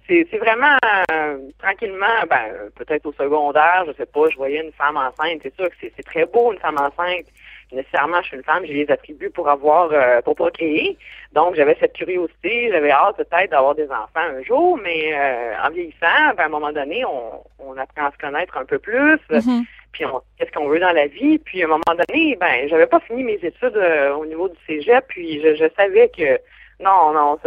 [0.06, 0.76] c'est vraiment
[1.10, 5.40] euh, tranquillement, ben, peut-être au secondaire, je sais pas, je voyais une femme enceinte.
[5.42, 7.26] C'est sûr que c'est c'est très beau, une femme enceinte.
[7.72, 10.96] Nécessairement, je suis une femme, j'ai les attributs pour avoir, euh, pour procréer.
[11.32, 15.70] Donc, j'avais cette curiosité, j'avais hâte peut-être d'avoir des enfants un jour, mais euh, en
[15.70, 19.18] vieillissant, ben, à un moment donné, on, on apprend à se connaître un peu plus.
[19.30, 19.64] Mhm.
[19.92, 21.38] Puis on- qu'est-ce qu'on veut dans la vie?
[21.38, 24.56] Puis à un moment donné, ben j'avais pas fini mes études euh, au niveau du
[24.66, 26.38] cégep, puis je, je savais que
[26.80, 27.38] non, non,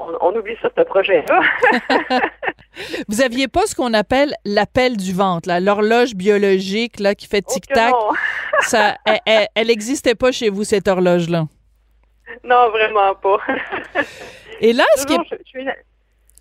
[0.00, 1.40] on, on oublie ça, ce projet-là.
[3.08, 7.52] Vous aviez pas ce qu'on appelle l'appel du ventre, l'horloge biologique là, qui fait Oh
[7.52, 7.92] tic-tac?
[8.62, 11.46] Ça, elle- n'existait pas chez vous, cette horloge-là?
[12.44, 13.38] non, vraiment pas.
[14.60, 15.68] Et là, ce qui est Toujours, je- je suis-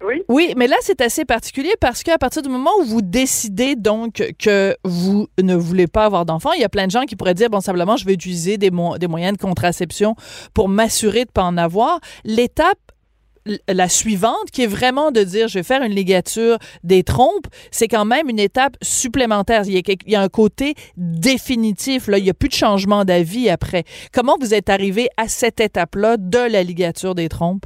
[0.01, 0.23] Oui?
[0.29, 4.23] Oui, mais là, c'est assez particulier parce qu'à partir du moment où vous décidez donc
[4.39, 7.33] que vous ne voulez pas avoir d'enfant, il y a plein de gens qui pourraient
[7.33, 10.15] dire, bon, simplement, je vais utiliser des, mo- des moyens de contraception
[10.53, 11.99] pour m'assurer de pas en avoir.
[12.23, 12.77] L'étape
[13.67, 17.87] la suivante, qui est vraiment de dire, je vais faire une ligature des trompes, c'est
[17.87, 19.63] quand même une étape supplémentaire.
[19.65, 22.07] Il y a, un côté définitif.
[22.07, 22.17] Là.
[22.17, 23.83] Il n'y a plus de changement d'avis après.
[24.13, 27.65] Comment vous êtes arrivé à cette étape-là de la ligature des trompes?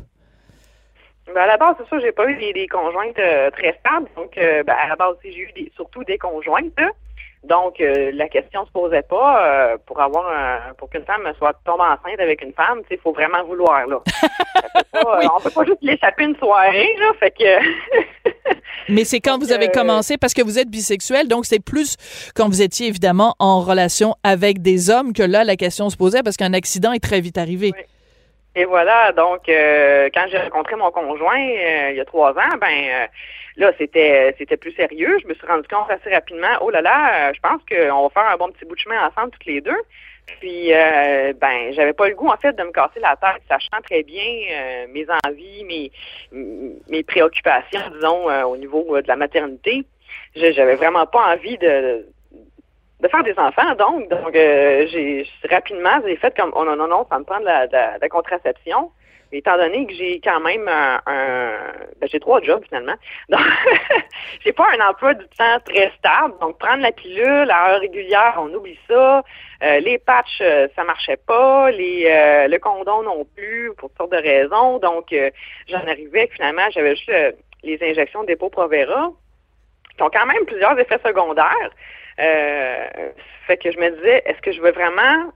[1.34, 4.08] Ben, à la base, c'est sûr, j'ai pas eu des, conjointes euh, très stables.
[4.15, 6.80] Donc, euh, ben, à la base j'ai eu des, surtout des conjointes.
[7.43, 11.53] Donc, euh, la question se posait pas euh, pour avoir un, pour qu'une femme soit
[11.65, 12.82] tombe enceinte avec une femme.
[12.89, 13.99] Il faut vraiment vouloir là.
[14.91, 17.12] Pas, euh, On peut pas juste l'échapper une soirée là.
[17.19, 17.43] Fait que
[18.89, 21.63] Mais c'est quand Donc, vous avez euh, commencé, parce que vous êtes bisexuel, donc c'est
[21.63, 21.95] plus
[22.36, 26.23] quand vous étiez évidemment en relation avec des hommes que là, la question se posait
[26.23, 27.71] parce qu'un accident est très vite arrivé.
[27.75, 27.84] Oui.
[28.56, 32.58] Et voilà, donc euh, quand j'ai rencontré mon conjoint euh, il y a trois ans,
[32.62, 33.08] ben euh,
[33.58, 35.18] là c'était c'était plus sérieux.
[35.24, 38.32] Je me suis rendu compte assez rapidement, oh là là, je pense qu'on va faire
[38.32, 39.82] un bon petit bout de chemin ensemble toutes les deux.
[40.39, 43.82] Puis euh, ben j'avais pas le goût en fait de me casser la tête, sachant
[43.84, 45.92] très bien euh, mes envies, mes
[46.88, 49.84] mes préoccupations, disons euh, au niveau de la maternité.
[50.36, 52.06] J'avais vraiment pas envie de de
[53.08, 54.10] faire des enfants, donc.
[54.10, 57.46] Donc, euh, j'ai rapidement, j'ai fait comme, oh non, non, non, ça me prend de
[57.46, 58.92] la, de de contraception.
[59.36, 61.00] Étant donné que j'ai quand même un,
[62.00, 62.94] ben, j'ai trois jobs finalement.
[63.30, 63.42] Donc,
[64.46, 66.36] j'ai pas un emploi du temps très stable.
[66.39, 69.24] Donc, prendre la pilule à heure régulière, on oublie ça.
[69.63, 71.72] Euh, les patchs, euh, ça marchait pas.
[71.72, 72.04] Les,
[72.48, 74.78] le condom non plus, pour toutes sortes de raisons.
[74.78, 75.16] Donc,
[75.68, 77.12] j'en arrivais que finalement, j'avais juste
[77.63, 79.12] les injections dépôt Provera,
[79.96, 81.72] qui ont quand même plusieurs effets secondaires.
[82.19, 83.10] Euh,
[83.47, 85.32] fait que je me disais, est-ce que je veux vraiment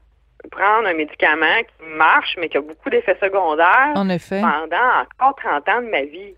[0.51, 4.41] prendre un médicament qui marche, mais qui a beaucoup d'effets secondaires En effet.
[4.41, 6.35] pendant encore 30 ans de ma vie?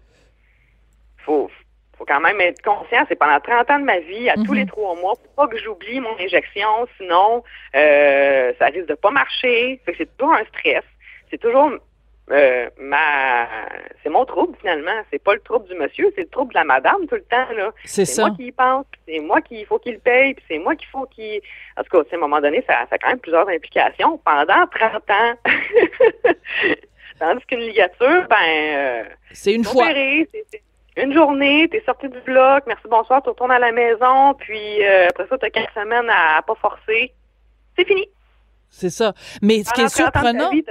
[1.25, 1.51] Faut,
[1.97, 4.55] faut quand même être conscient, c'est pendant 30 ans de ma vie, à tous Mhm.
[4.55, 7.43] les trois mois, pour pas que j'oublie mon injection, sinon
[7.75, 9.79] euh, ça risque de pas marcher.
[9.85, 10.83] Fait que c'est toujours un stress.
[11.29, 11.71] C'est toujours
[12.31, 13.47] euh, ma
[14.03, 14.91] c'est mon trouble finalement.
[15.11, 17.51] C'est pas le trouble du monsieur, c'est le trouble de la madame tout le temps
[17.55, 17.71] là.
[17.85, 20.87] C'est moi qui y pense, c'est moi qui faut qu'il paye, puis c'est moi qu'il
[20.89, 21.41] faut qu'il.
[21.77, 24.67] En tout cas, à un moment donné, ça, ça a quand même plusieurs implications pendant
[24.67, 25.33] 30 ans.
[27.19, 29.87] Tandis qu'une ligature, ben, euh, C'est une fois.
[29.91, 34.83] c'est une journée, t'es sorti du bloc, merci, bonsoir, tu retournes à la maison, puis
[34.83, 37.13] euh, après ça, t'as quatre semaines à, pas forcer.
[37.77, 38.07] C'est fini.
[38.71, 39.13] C'est ça.
[39.41, 40.61] Mais ce qui est 30 ans de ta surprenant, vie,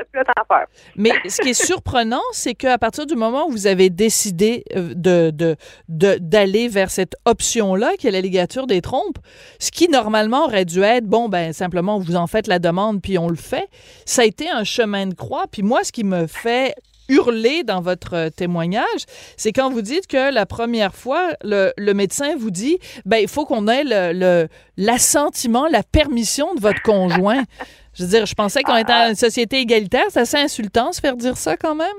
[0.96, 4.94] mais ce qui est surprenant, c'est qu'à partir du moment où vous avez décidé euh,
[4.94, 5.56] de de-
[5.88, 9.18] de- d'aller vers cette option-là, qui est la ligature des trompes,
[9.58, 13.18] ce qui normalement aurait dû être, bon, ben simplement vous en faites la demande puis
[13.18, 13.68] on le fait,
[14.06, 15.46] ça a été un chemin de croix.
[15.50, 16.74] Puis moi, ce qui me fait
[17.08, 19.04] hurler dans votre euh, témoignage,
[19.36, 23.28] c'est quand vous dites que la première fois, le, le médecin vous dit, ben il
[23.28, 27.42] faut qu'on ait le- l'assentiment, la permission de votre conjoint.
[27.94, 30.04] Je veux dire, je pensais qu'on était dans une société égalitaire.
[30.10, 31.96] C'est assez insultant se faire dire ça quand même.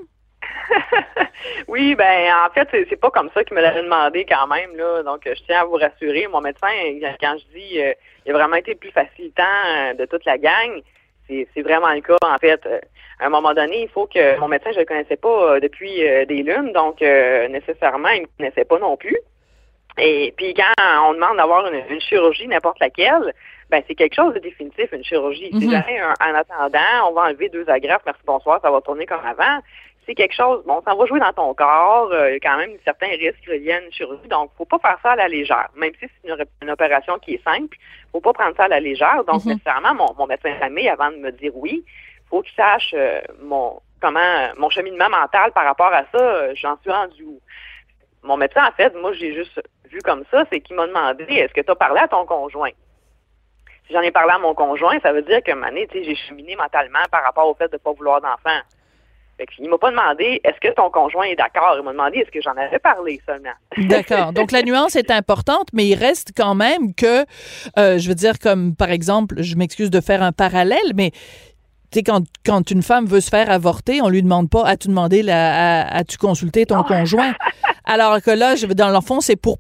[1.67, 5.03] Oui, ben en fait, c'est pas comme ça qu'il me l'avait demandé quand même, là.
[5.03, 6.27] Donc, euh, je tiens à vous rassurer.
[6.27, 6.67] Mon médecin,
[7.21, 7.93] quand je dis euh,
[8.25, 10.81] il a vraiment été le plus facilitant euh, de toute la gang,
[11.27, 12.61] c'est c'est vraiment le cas, en fait.
[13.19, 16.07] À un moment donné, il faut que mon médecin, je le connaissais pas euh, depuis
[16.07, 19.17] euh, des lunes, donc euh, nécessairement, il me connaissait pas non plus.
[19.97, 20.71] Et puis quand
[21.09, 23.33] on demande d'avoir une, une chirurgie, n'importe laquelle,
[23.69, 25.49] ben c'est quelque chose de définitif, une chirurgie.
[25.69, 29.19] Jamais un- en attendant, on va enlever deux agrafes, merci, bonsoir, ça va tourner comme
[29.25, 29.59] avant.
[30.05, 33.45] C'est quelque chose, bon, ça va jouer dans ton corps, euh, quand même certains risques
[33.47, 35.67] reliés à une chirurgie, donc faut pas faire ça à la légère.
[35.75, 37.77] Même si c'est une, une opération qui est simple,
[38.11, 39.23] faut pas prendre ça à la légère.
[39.27, 39.51] Donc, Mhm.
[39.51, 41.83] nécessairement, mon, mon médecin de famille, avant de me dire oui,
[42.29, 46.77] faut qu'il sache euh, mon comment mon cheminement mental par rapport à ça, euh, j'en
[46.81, 47.39] suis rendu où?
[48.23, 51.53] Mon médecin, en fait, moi, j'ai juste vu comme ça, c'est qu'il m'a demandé est-ce
[51.53, 52.71] que tu as parlé à ton conjoint?
[53.87, 56.15] Si j'en ai parlé à mon conjoint, ça veut dire que année, tu sais, j'ai
[56.15, 58.59] cheminé mentalement par rapport au fait de ne pas vouloir d'enfant.
[59.37, 61.75] Fait il m'a pas demandé est-ce que ton conjoint est d'accord?
[61.77, 63.53] Il m'a demandé est-ce que j'en avais parlé seulement?
[63.77, 64.33] D'accord.
[64.33, 67.21] Donc la nuance est importante, mais il reste quand même que,
[67.77, 71.11] euh, je veux dire, comme par exemple, je m'excuse de faire un parallèle, mais
[71.91, 74.87] tu sais, quand, quand une femme veut se faire avorter, on lui demande pas as-tu
[74.89, 77.33] demandé as-tu consulté ton conjoint?
[77.85, 79.57] Alors que là, je, dans le fond, c'est pour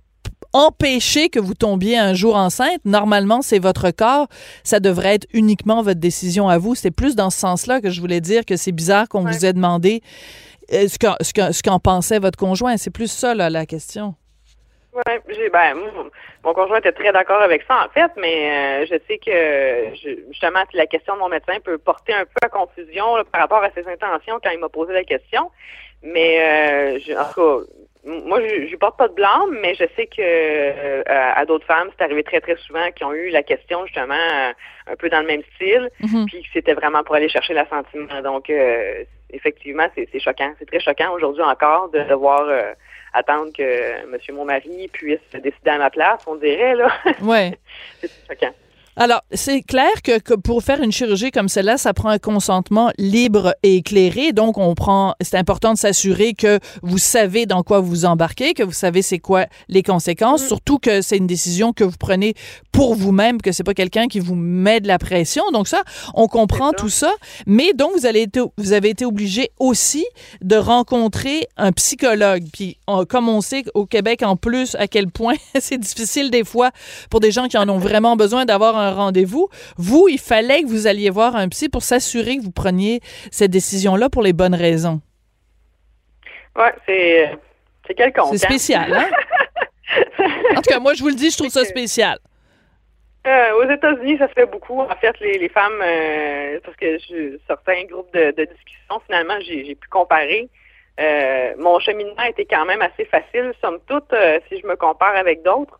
[0.53, 2.79] empêcher que vous tombiez un jour enceinte.
[2.85, 4.27] Normalement, c'est votre corps.
[4.63, 6.75] Ça devrait être uniquement votre décision à vous.
[6.75, 9.31] C'est plus dans ce sens-là que je voulais dire que c'est bizarre qu'on Ouais.
[9.31, 10.01] vous ait demandé
[10.73, 12.77] euh, qu'en ce qu'en pensait votre conjoint.
[12.77, 14.15] C'est plus ça, là, la question.
[15.07, 15.75] Ouais, j'ai ben
[16.43, 20.21] mon- conjoint était très d'accord avec ça en fait, mais euh, je sais que je-
[20.31, 23.63] justement la question de mon médecin peut porter un peu à confusion là, par rapport
[23.63, 25.51] à ses intentions quand il m'a posé la question.
[26.01, 27.65] Mais euh, je, en tout
[28.05, 31.45] cas, moi je, lui porte pas de blâme, mais je sais que euh, à, à
[31.45, 34.51] d'autres femmes c'est arrivé très très souvent qui ont eu la question justement euh,
[34.91, 36.25] un peu dans le même style, Mhm.
[36.25, 38.21] puis que c'était vraiment pour aller chercher l'assentiment.
[38.23, 42.73] Donc euh, effectivement c'est c'est choquant, c'est très choquant aujourd'hui encore de devoir euh,
[43.13, 46.91] attendre que Monsieur mon mari puisse décider à ma place, on dirait là.
[47.21, 47.57] Ouais.
[48.01, 48.53] c'est choquant.
[49.01, 52.91] Alors, c'est clair que, que pour faire une chirurgie comme celle-là, ça prend un consentement
[52.97, 54.33] libre et éclairé.
[54.33, 58.61] Donc, on prend, c'est important de s'assurer que vous savez dans quoi vous embarquez, que
[58.61, 62.33] vous savez c'est quoi les conséquences, surtout que c'est une décision que vous prenez
[62.73, 65.43] pour vous-même, que c'est pas quelqu'un qui vous met de la pression.
[65.53, 65.83] Donc ça,
[66.13, 67.13] on comprend tout ça.
[67.47, 70.05] Mais donc, vous allez été, vous avez été obligé aussi
[70.41, 72.43] de rencontrer un psychologue.
[72.51, 76.43] Puis, on- comme on sait au Québec, en plus, à quel point c'est difficile des
[76.43, 76.71] fois
[77.09, 79.49] pour des gens qui en ont vraiment besoin d'avoir un rendez-vous.
[79.77, 83.51] Vous, il fallait que vous alliez voir un psy pour s'assurer que vous preniez cette
[83.51, 85.01] décision-là pour les bonnes raisons.
[86.55, 87.31] Ouais, c'est
[87.87, 88.37] c'est quelconque.
[88.37, 88.49] C'est hein.
[88.49, 89.09] spécial, hein?
[90.55, 92.19] En tout cas, moi, je vous le dis, je trouve ça spécial.
[93.27, 94.79] Euh, aux États-Unis, ça se fait beaucoup.
[94.79, 99.39] En fait, les, les femmes, euh, parce que je, certains groupes de, de discussion, finalement,
[99.41, 100.49] j'ai j'ai pu comparer.
[100.99, 104.13] Euh, mon cheminement était quand même assez facile, somme toute,
[104.47, 105.79] si je me compare avec d'autres.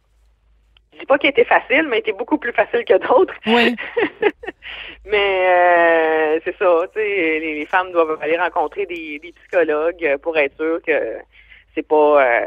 [0.93, 3.34] Je dis pas qu'il était facile, mais il était beaucoup plus facile que d'autres.
[3.47, 3.75] Oui.
[5.06, 10.17] mais euh, c'est ça, tu sais, les, les femmes doivent aller rencontrer des, des psychologues
[10.21, 11.17] pour être sûr que
[11.75, 12.45] c'est pas euh,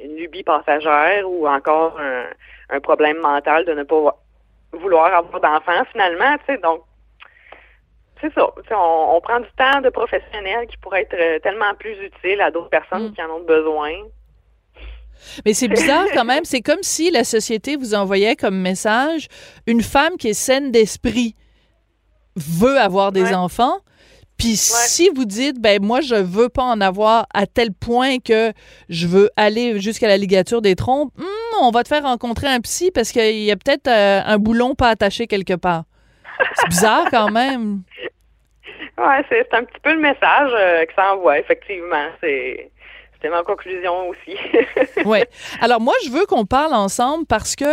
[0.00, 2.24] une lubie passagère ou encore un,
[2.70, 4.16] un problème mental de ne pas
[4.72, 6.82] vouloir avoir d'enfants finalement, tu sais, donc
[8.20, 8.48] c'est ça.
[8.62, 11.96] Tu sais, On, on prend du temps de professionnels qui pourrait être euh, tellement plus
[12.02, 13.12] utile à d'autres personnes Mm.
[13.12, 13.92] qui en ont besoin.
[15.44, 16.44] Mais c'est bizarre quand même.
[16.44, 19.28] C'est comme si la société vous envoyait comme message
[19.66, 21.34] une femme qui est saine d'esprit
[22.36, 23.34] veut avoir des Ouais.
[23.34, 23.78] enfants.
[24.38, 28.52] Puis si vous dites, ben moi, je veux pas en avoir à tel point que
[28.90, 31.24] je veux aller jusqu'à la ligature des trompes, hum,
[31.62, 34.74] on va te faire rencontrer un psy parce qu'il y a peut-être euh, un boulon
[34.74, 35.84] pas attaché quelque part.
[36.56, 37.80] C'est bizarre quand même.
[38.98, 42.06] Ouais, c'est c'est un petit peu le message euh, que ça envoie, effectivement.
[42.22, 42.70] C'est
[43.16, 44.36] c'était ma conclusion aussi.
[45.04, 45.18] Oui.
[45.60, 47.64] Alors moi, je veux qu'on parle ensemble parce que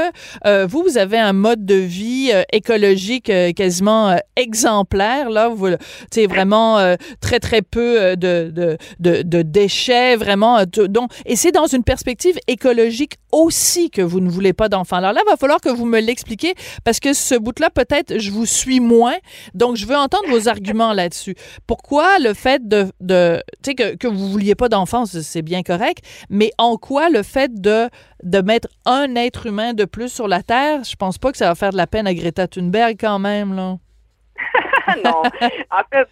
[0.46, 5.30] euh, vous, vous avez un mode de vie euh, écologique euh, quasiment euh, exemplaire.
[5.30, 5.70] Là, vous,
[6.12, 10.64] sais, vraiment euh, très très peu euh, de, de, de, de déchets, vraiment.
[10.66, 14.98] donc, et c'est dans une perspective écologique aussi que vous ne voulez pas d'enfants.
[14.98, 18.32] Alors là, il va falloir que vous me l'expliquiez parce que ce bout-là, peut-être, je
[18.32, 19.16] vous suis moins.
[19.56, 21.36] Donc, je veux entendre vos arguments là-dessus.
[21.66, 25.64] Pourquoi le fait de, de tu sais, que, que vous vouliez pas d'enfants, c'est bien
[25.64, 27.90] correct, mais en quoi le fait de,
[28.24, 31.48] de mettre un être humain de plus sur la Terre, je pense pas que ça
[31.48, 33.78] va faire de la peine à Greta Thunberg quand même, là.
[35.04, 35.22] non.
[35.72, 36.08] En fait,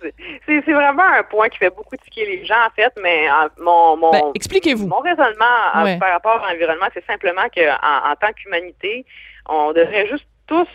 [0.45, 3.49] c'est c'est vraiment un point qui fait beaucoup tiquer les gens, en fait, mais euh,
[3.59, 4.87] mon, mon, Ben, expliquez-vous.
[4.87, 5.97] mon raisonnement euh, Ouais.
[5.99, 9.05] par rapport à l'environnement, c'est simplement qu'en en, tant qu'humanité,
[9.47, 10.67] on devrait juste tous,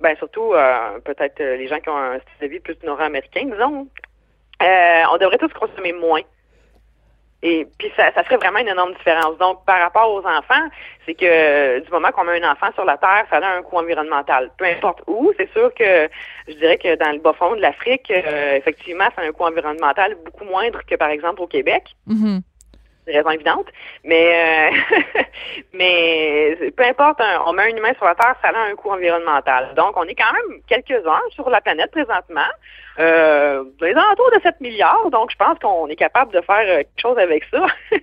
[0.00, 3.86] ben surtout euh, peut-être les gens qui ont un style de vie plus nord-américain, disons,
[4.62, 6.20] euh, on devrait tous consommer moins.
[7.42, 9.38] Et puis ça, ça ferait vraiment une énorme différence.
[9.38, 10.68] Donc, par rapport aux enfants,
[11.06, 13.62] c'est que euh, du moment qu'on met un enfant sur la Terre, ça a un
[13.62, 14.50] coût environnemental.
[14.58, 16.08] Peu importe où, c'est sûr que
[16.48, 19.44] je dirais que dans le bas fond de l'Afrique, euh, effectivement, ça a un coût
[19.44, 21.84] environnemental beaucoup moindre que par exemple au Québec.
[22.06, 22.42] Mhm.
[23.10, 23.68] Des raisons évidentes.
[24.04, 25.22] Mais, euh,
[25.72, 29.74] mais peu importe, on met un humain sur la Terre, ça a un coût environnemental.
[29.74, 32.50] Donc, on est quand même quelques-uns sur la planète présentement.
[32.98, 36.78] Euh, les alentours de 7 milliards, donc je pense qu'on est capable de faire euh,
[36.78, 37.64] quelque chose avec ça.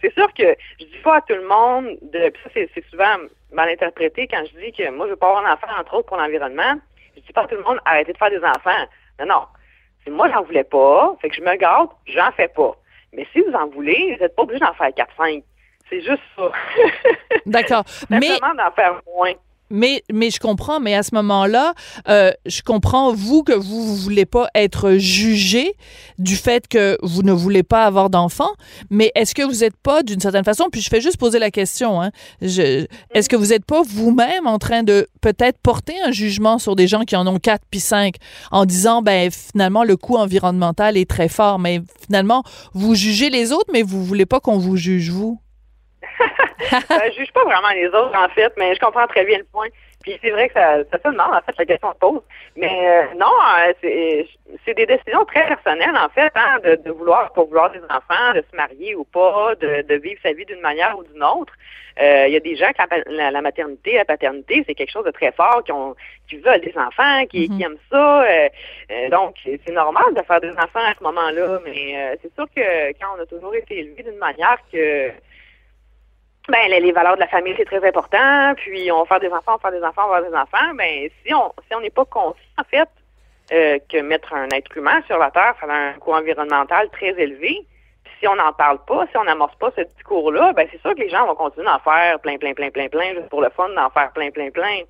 [0.00, 3.16] c'est sûr que je dis pas à tout le monde, de, ça c'est souvent
[3.52, 6.06] mal interprété quand je dis que moi je veux pas avoir un enfant, entre autres
[6.06, 6.76] pour l'environnement.
[7.16, 8.86] Je dis pas à tout le monde arrêtez de faire des enfants.
[9.20, 9.42] Non, non.
[10.10, 12.74] Moi j'en voulais pas, fait que je me garde, j'en fais pas.
[13.12, 15.42] Mais si vous en voulez, vous n'êtes pas obligé d'en faire 4-5.
[15.90, 16.50] C'est juste ça.
[17.46, 17.84] D'accord.
[18.10, 19.32] Mais d'en faire moins.
[19.72, 21.72] Mais, mais je comprends, mais à ce moment-là,
[22.08, 25.74] euh, je comprends, vous, que vous ne voulez pas être jugé
[26.18, 28.52] du fait que vous ne voulez pas avoir d'enfants,
[28.90, 31.50] mais est-ce que vous n'êtes pas, d'une certaine façon, puis je fais juste poser la
[31.50, 32.10] question, hein,
[32.42, 36.86] est-ce que vous n'êtes pas vous-même en train de peut-être porter un jugement sur des
[36.86, 38.16] gens qui en ont quatre puis cinq
[38.50, 42.44] en disant, ben finalement, le coût environnemental est très fort, mais finalement,
[42.74, 45.40] vous jugez les autres, mais vous voulez pas qu'on vous juge vous?
[46.72, 49.44] Euh, je juge pas vraiment les autres, en fait, mais je comprends très bien le
[49.44, 49.68] point.
[50.02, 52.22] Puis c'est vrai que ça, ça se demande, en fait, la question se pose.
[52.56, 54.24] Mais euh, non, euh,
[54.64, 58.34] c'est des décisions très personnelles, en fait, hein, de, de, vouloir, pour vouloir des enfants,
[58.34, 61.52] de se marier ou pas, de, de vivre sa vie d'une manière ou d'une autre.
[62.00, 65.04] Euh, il y a des gens qui la, la, maternité, la paternité, c'est quelque chose
[65.04, 65.94] de très fort, qui, ont,
[66.28, 67.64] qui veulent des enfants, qui, qui mm-hmm.
[67.64, 68.24] aiment ça.
[69.10, 73.08] donc, c'est normal de faire des enfants à ce moment-là, mais c'est sûr que quand
[73.16, 75.12] on a toujours été élevé d'une manière que
[76.48, 78.54] ben, les, valeurs de la famille, c'est très important.
[78.56, 80.36] Puis, on va faire des enfants, on va faire des enfants, on va faire des
[80.36, 80.74] enfants.
[80.74, 82.88] Ben, si on si on n'est pas conscient, en fait,
[83.52, 87.10] euh, que mettre un être humain sur la Terre, ça a un coût environnemental très
[87.20, 87.66] élevé.
[88.22, 91.00] Si on n'en parle pas, si on n'amorce pas ce discours-là, ben c'est sûr que
[91.00, 93.68] les gens vont continuer d'en faire plein, plein, plein, plein, plein, juste pour le fun,
[93.74, 94.82] d'en faire plein, plein, plein.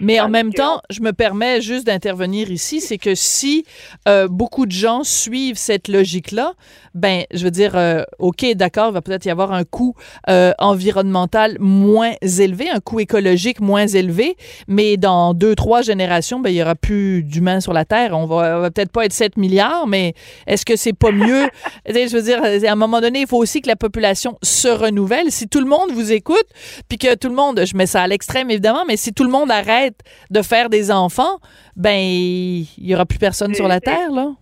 [0.00, 3.64] Mais en même temps, je me permets juste d'intervenir ici, c'est que si
[4.08, 6.54] euh, beaucoup de gens suivent cette logique-là,
[6.94, 9.94] ben, je veux dire, euh, OK, d'accord, il va peut-être y avoir un coût
[10.28, 14.36] euh, environnemental moins élevé, un coût écologique moins élevé,
[14.66, 18.16] mais dans deux, trois générations, ben, il y aura plus d'humains sur la Terre.
[18.16, 20.14] On va, va peut-être pas être 7 milliards, mais
[20.46, 21.48] est-ce que c'est pas mieux?
[21.86, 22.40] je veux dire,
[22.78, 25.30] moment donné, il faut aussi que la population se renouvelle.
[25.30, 26.46] Si tout le monde vous écoute,
[26.88, 29.30] puis que tout le monde, je mets ça à l'extrême évidemment, mais si tout le
[29.30, 29.96] monde arrête
[30.30, 31.38] de faire des enfants,
[31.76, 34.32] ben il y aura plus personne sur la terre là.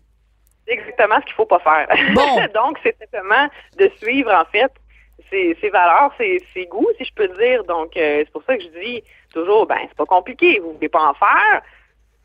[0.67, 1.89] C'est exactement ce qu'il faut pas faire.
[2.15, 2.37] Bon.
[2.55, 4.73] Donc c'est simplement de suivre en fait
[5.31, 7.65] ses, valeurs, ses, goûts, si je peux dire.
[7.65, 10.61] Donc euh, c'est pour ça que je dis toujours, ben c'est pas compliqué.
[10.61, 11.63] Vous voulez pas en faire,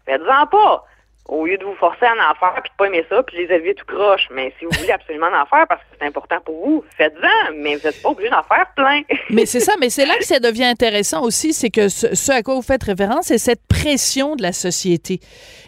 [0.05, 0.85] faites-en pas
[1.27, 3.43] au lieu de vous forcer à en faire, puis de pas aimer ça, puis les
[3.43, 4.27] élever tout croche.
[4.31, 7.75] Mais si vous voulez absolument en faire parce que c'est important pour vous, faites-en, mais
[7.75, 9.01] vous n'êtes pas obligé d'en faire plein.
[9.29, 12.41] mais c'est ça, mais c'est là que ça devient intéressant aussi, c'est que ce, à
[12.43, 15.19] quoi vous faites référence, c'est cette pression de la société.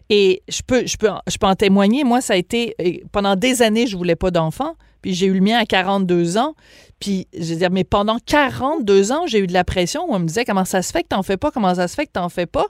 [0.10, 2.04] Et je peux, je peux, je peux en témoigner.
[2.04, 2.76] Moi, ça a été
[3.12, 4.76] pendant des années, je voulais pas d'enfants.
[5.04, 6.56] Puis j'ai eu le mien à 42 ans.
[6.99, 10.20] Puis, je veux dire, mais pendant 42 ans, j'ai eu de la pression où on
[10.20, 12.14] me disait comment ça se fait que t'en fais pas, comment ça se fait que
[12.14, 12.66] t'en fais pas?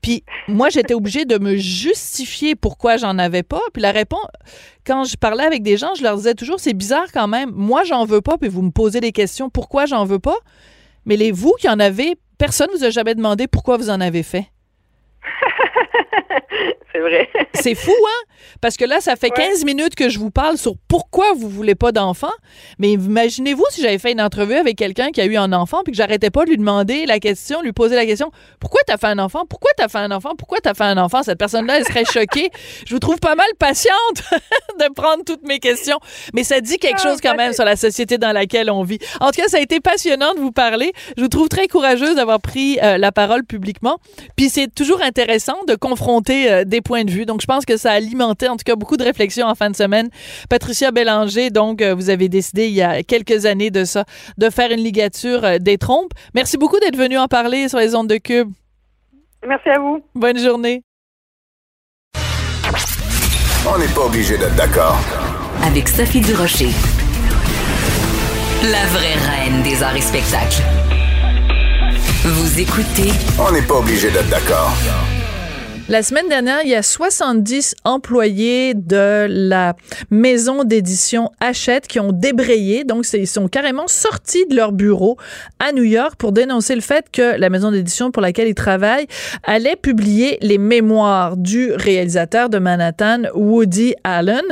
[0.00, 3.60] Puis, moi, j'étais obligée de me justifier pourquoi j'en avais pas.
[3.74, 4.26] Puis la réponse,
[4.86, 7.50] quand je parlais avec des gens, je leur disais toujours, c'est bizarre quand même.
[7.52, 8.38] Moi, j'en veux pas.
[8.38, 10.38] Puis vous me posez des questions, pourquoi j'en veux pas?
[11.04, 14.22] Mais les vous qui en avez, personne vous a jamais demandé pourquoi vous en avez
[14.22, 14.46] fait.
[16.98, 17.28] C'est vrai.
[17.54, 18.34] c'est fou, hein?
[18.60, 21.74] Parce que là, ça fait 15 minutes que je vous parle sur pourquoi vous voulez
[21.74, 22.32] pas d'enfant.
[22.78, 25.92] Mais imaginez-vous si j'avais fait une entrevue avec quelqu'un qui a eu un enfant puis
[25.92, 28.30] que j'arrêtais pas de lui demander la question, lui poser la question
[28.60, 29.44] pourquoi t'as fait un enfant?
[29.48, 30.34] Pourquoi t'as fait un enfant?
[30.36, 31.22] Pourquoi t'as fait un enfant?
[31.22, 32.50] Cette personne-là, elle serait choquée.
[32.86, 33.94] je vous trouve pas mal patiente
[34.80, 35.98] de prendre toutes mes questions.
[36.34, 38.98] Mais ça dit quelque chose quand même sur la société dans laquelle on vit.
[39.20, 40.92] En tout cas, ça a été passionnant de vous parler.
[41.16, 43.98] Je vous trouve très courageuse d'avoir pris euh, la parole publiquement.
[44.36, 47.26] Puis c'est toujours intéressant de confronter euh, des points de vue.
[47.26, 49.70] Donc, je pense que ça a alimenté, en tout cas, beaucoup de réflexions en fin
[49.70, 50.08] de semaine.
[50.48, 54.04] Patricia Bélanger, donc, euh, vous avez décidé il y a quelques années de ça,
[54.38, 56.12] de faire une ligature euh, des trompes.
[56.34, 58.50] Merci beaucoup d'être venu en parler sur les ondes de Cube.
[59.46, 60.02] Merci à vous.
[60.14, 60.82] Bonne journée.
[63.66, 64.98] On n'est pas obligé d'être d'accord.
[65.62, 66.70] Avec Sophie Durocher.
[68.62, 70.62] La vraie reine des arts et spectacles.
[72.24, 73.12] Vous écoutez.
[73.38, 74.72] On n'est pas obligé d'être d'accord.
[75.90, 79.74] La semaine dernière, il y a 70 employés de la
[80.10, 82.84] maison d'édition Hachette qui ont débrayé.
[82.84, 85.16] Donc, ils sont carrément sortis de leur bureau
[85.60, 89.06] à New York pour dénoncer le fait que la maison d'édition pour laquelle ils travaillent
[89.44, 94.44] allait publier les mémoires du réalisateur de Manhattan, Woody Allen.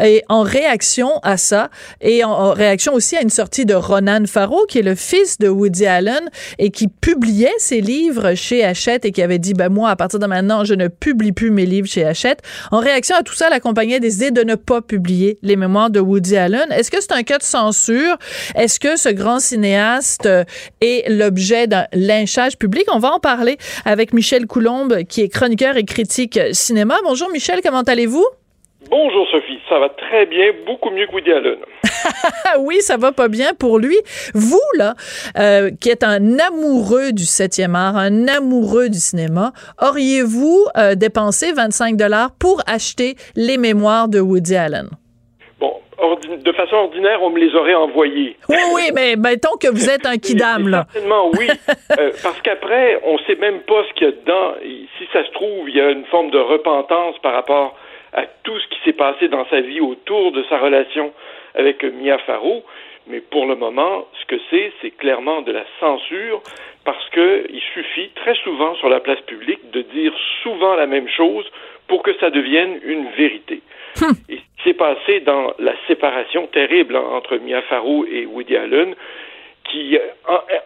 [0.00, 1.68] Et en réaction à ça,
[2.00, 5.48] et en réaction aussi à une sortie de Ronan Farrow, qui est le fils de
[5.48, 6.30] Woody Allen
[6.60, 10.20] et qui publiait ses livres chez Hachette et qui avait dit, ben moi, à partir
[10.20, 12.40] de maintenant, je ne publie plus mes livres chez Hachette.
[12.70, 15.90] En réaction à tout ça, la compagnie a décidé de ne pas publier les mémoires
[15.90, 16.70] de Woody Allen.
[16.70, 18.16] Est-ce que c'est un cas de censure?
[18.54, 20.44] Est-ce que ce grand cinéaste euh,
[20.80, 22.84] est l'objet d'un lynchage public?
[22.92, 26.96] On va en parler avec Michel Coulombe, qui est chroniqueur et critique cinéma.
[27.04, 28.26] Bonjour Michel, comment allez-vous?
[28.88, 31.58] Bonjour Sophie, ça va très bien, beaucoup mieux que Woody Allen.
[32.60, 33.96] oui, ça va pas bien pour lui.
[34.34, 34.94] Vous, là,
[35.38, 41.52] euh, qui êtes un amoureux du 7e art, un amoureux du cinéma, auriez-vous euh, dépensé
[41.52, 44.88] 25 dollars pour acheter les mémoires de Woody Allen?
[45.58, 45.72] Bon,
[46.28, 48.36] de façon ordinaire, on me les aurait envoyés.
[48.48, 50.86] Oui, oui, mais mettons que vous êtes un kidam, là.
[50.92, 51.48] Certainement, oui.
[51.98, 54.54] Euh, parce qu'après, on sait même pas ce qu'il y a dedans.
[54.98, 57.76] Si ça se trouve, il y a une forme de repentance par rapport
[58.12, 61.12] à tout ce qui s'est passé dans sa vie autour de sa relation
[61.54, 62.64] avec Mia Farrow.
[63.08, 66.42] Mais pour le moment, ce que c'est, c'est clairement de la censure
[66.84, 71.44] parce qu'il suffit très souvent sur la place publique de dire souvent la même chose
[71.88, 73.60] pour que ça devienne une vérité.
[74.02, 74.12] Hum.
[74.28, 78.94] Et ce qui s'est passé dans la séparation terrible entre Mia Farrow et Woody Allen,
[79.70, 79.98] qui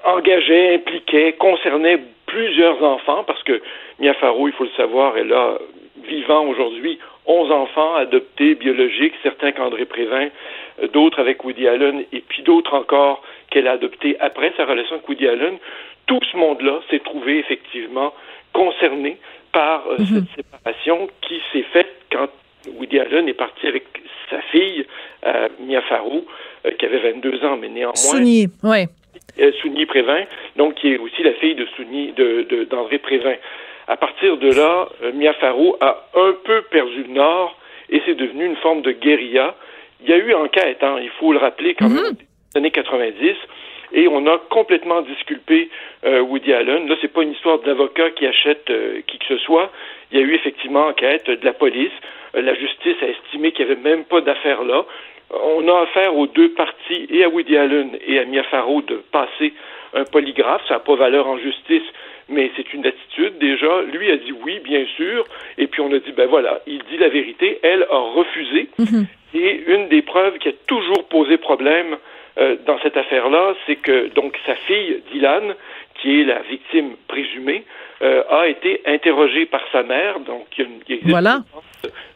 [0.04, 3.60] engageait, impliquait, concernait plusieurs enfants, parce que
[3.98, 5.58] Mia Farrow, il faut le savoir, elle a
[6.04, 6.98] vivant aujourd'hui
[7.30, 10.28] 11 enfants adoptés biologiques, certains qu'André Prévin,
[10.82, 14.96] euh, d'autres avec Woody Allen, et puis d'autres encore qu'elle a adoptés après sa relation
[14.96, 15.58] avec Woody Allen.
[16.06, 18.12] Tout ce monde-là s'est trouvé effectivement
[18.52, 19.16] concerné
[19.52, 20.26] par euh, cette mhm.
[20.34, 22.28] séparation qui s'est faite quand
[22.76, 23.84] Woody Allen est parti avec
[24.28, 24.84] sa fille,
[25.24, 26.26] euh, Mia Farrow,
[26.78, 27.94] qui avait 22 ans, mais néanmoins...
[27.94, 28.86] Souni, oui.
[29.60, 30.24] Souni Prévin,
[30.56, 33.34] donc qui est aussi la fille de Souni, de, d'André Prévin.
[33.90, 38.14] À partir de là, euh, Mia Farrow a un peu perdu le nord et c'est
[38.14, 39.56] devenu une forme de guérilla.
[40.00, 42.12] Il y a eu enquête, hein, il faut le rappeler quand même, mhm.
[42.12, 42.18] dans
[42.54, 43.34] les années 90,
[43.92, 45.70] et on a complètement disculpé
[46.06, 46.86] euh, Woody Allen.
[46.86, 49.72] Là, c'est pas une histoire d'avocat qui achète euh, qui que ce soit.
[50.12, 51.90] Il y a eu effectivement enquête de la police.
[52.34, 54.84] la justice a estimé qu'il n'y avait même pas d'affaire là.
[55.32, 59.02] On a affaire aux deux parties, et à Woody Allen et à Mia Farrow, de
[59.10, 59.52] passer
[59.94, 60.62] un polygraphe.
[60.68, 61.82] Ça n'a pas valeur en justice,
[62.30, 63.82] mais c'est une attitude déjà.
[63.82, 65.24] Lui a dit oui, bien sûr,
[65.58, 67.58] et puis on a dit ben voilà, il dit la vérité.
[67.62, 68.68] Elle a refusé.
[68.78, 69.06] Mhm.
[69.34, 71.96] Et une des preuves qui a toujours posé problème
[72.38, 75.54] euh, dans cette affaire-là, c'est que donc sa fille Dylan,
[76.00, 77.64] qui est la victime présumée,
[78.02, 80.20] euh, a été interrogée par sa mère.
[80.20, 81.40] Donc il y a, une, voilà.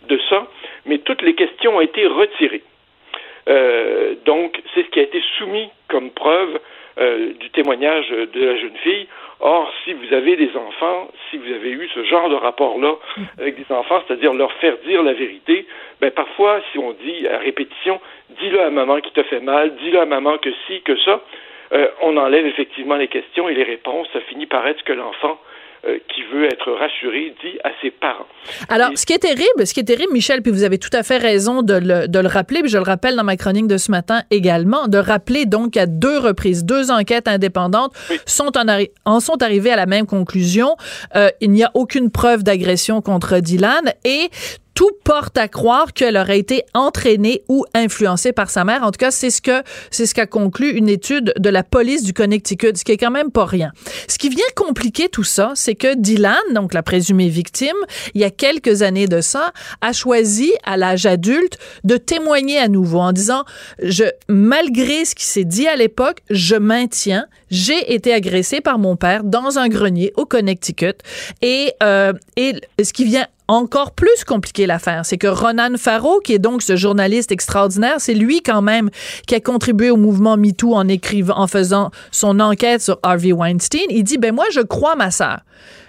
[0.09, 0.49] de, ça,
[0.87, 2.63] mais toutes les questions ont été retirées.
[3.49, 6.59] Euh, donc c'est ce qui a été soumis comme preuve
[6.99, 9.07] euh, du témoignage de la jeune fille.
[9.41, 12.95] Or, si vous avez des enfants, si vous avez eu ce genre de rapport-là
[13.39, 15.67] avec des enfants, c'est-à-dire leur faire dire la vérité,
[16.01, 18.01] ben parfois, si on dit à répétition,
[18.41, 21.21] dis-le à maman qui te fait mal, dis-le à maman que si, que ça,
[21.73, 24.07] euh, on enlève effectivement les questions et les réponses.
[24.13, 25.39] Ça finit par être que l'enfant
[25.87, 28.27] euh, qui veut être rassuré dit à ses parents.
[28.69, 31.03] Alors, ce qui est terrible, ce qui est terrible, Michel, puis vous avez tout à
[31.03, 33.77] fait raison de le, de le rappeler, puis je le rappelle dans ma chronique de
[33.77, 37.93] ce matin également, de rappeler donc à deux reprises, deux enquêtes indépendantes
[38.27, 38.65] sont en,
[39.05, 40.77] en, sont arrivées à la même conclusion.
[41.17, 44.31] Euh, il n'y a aucune preuve d'agression contre Dylan et
[44.75, 48.83] tout porte à croire qu'elle aurait été entraînée ou influencée par sa mère.
[48.83, 52.03] En tout cas, c'est ce que c'est ce qu'a conclu une étude de la police
[52.03, 53.73] du Connecticut, ce qui est quand même pas rien.
[54.09, 57.77] Ce qui vient compliquer tout ça, c'est que Dylan, donc la présumée victime,
[58.15, 62.69] il y a quelques années de ça, a choisi à l'âge adulte de témoigner à
[62.69, 63.45] nouveau en disant
[63.83, 68.97] je malgré ce qui s'est dit à l'époque, je maintiens, j'ai été agressée par mon
[68.97, 70.95] père dans un grenier au Connecticut
[71.41, 75.05] et euh, ce qui vient encore plus compliqué l'affaire.
[75.05, 78.91] C'est que Ronan Farrow, qui est donc ce journaliste extraordinaire, c'est lui quand même
[79.29, 83.87] qui a contribué au mouvement MeToo en écrivant, en faisant son enquête sur Harvey Weinstein.
[83.91, 85.41] Il dit, ben moi, je crois ma sœur.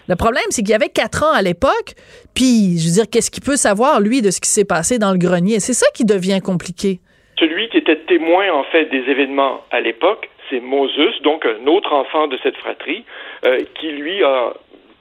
[0.08, 1.96] Le problème, c'est qu'il y avait quatre ans à l'époque,
[2.36, 5.12] puis, je veux dire, qu'est-ce qu'il peut savoir, lui, de ce qui s'est passé dans
[5.12, 5.60] le grenier?
[5.60, 7.00] C'est ça qui devient compliqué.
[7.40, 11.94] Celui qui était témoin, en fait, des événements à l'époque, c'est Moses, donc un autre
[11.94, 13.04] enfant de cette fratrie,
[13.46, 14.54] euh, qui, lui, a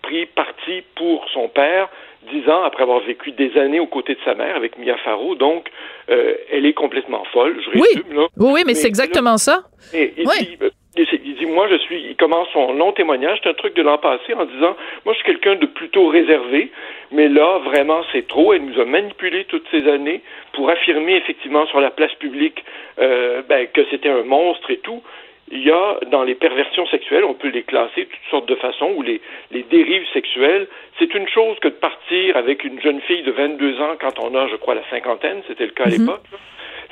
[0.02, 1.88] pris parti pour son père
[2.32, 5.34] dix ans après avoir vécu des années aux côtés de sa mère avec Mia Farrow.
[5.34, 5.68] Donc,
[6.10, 7.60] euh, elle est complètement folle.
[7.64, 8.16] Je résume, oui.
[8.16, 8.26] Là.
[8.36, 9.64] Oui, mais, c'est exactement ça.
[9.92, 12.02] il, dit, euh, il, dit, moi, je suis.
[12.02, 13.40] Il commence son long témoignage.
[13.42, 16.70] C'est un truc de l'an passé en disant, moi, je suis quelqu'un de plutôt réservé,
[17.12, 18.52] mais là, vraiment, c'est trop.
[18.52, 20.22] Elle nous a manipulé toutes ces années
[20.52, 22.64] pour affirmer effectivement sur la place publique
[22.98, 25.02] euh, ben, que c'était un monstre et tout
[25.50, 28.54] il y a dans les perversions sexuelles, on peut les classer de toutes sortes de
[28.54, 29.20] façons, ou les,
[29.50, 30.66] les dérives sexuelles.
[30.98, 34.34] C'est une chose que de partir avec une jeune fille de 22 ans quand on
[34.34, 35.98] a, je crois, la cinquantaine, c'était le cas à mhm.
[35.98, 36.22] l'époque.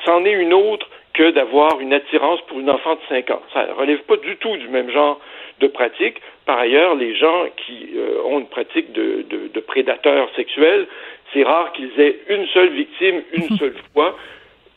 [0.04, 3.42] C'en est une autre que d'avoir une attirance pour une enfant de 5 ans.
[3.52, 5.20] Ça ne relève pas du tout du même genre
[5.60, 6.20] de pratique.
[6.46, 10.86] Par ailleurs, les gens qui euh, ont une pratique de, de, de prédateurs sexuels,
[11.32, 14.16] c'est rare qu'ils aient une seule victime une seule fois.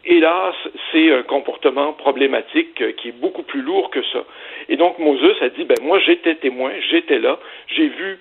[0.06, 0.56] Hélas,
[0.92, 4.24] c'est un comportement problématique euh, qui est beaucoup plus lourd que ça.
[4.70, 8.20] Et donc Moses a dit, ben moi j'étais témoin, j'étais là, j'ai vu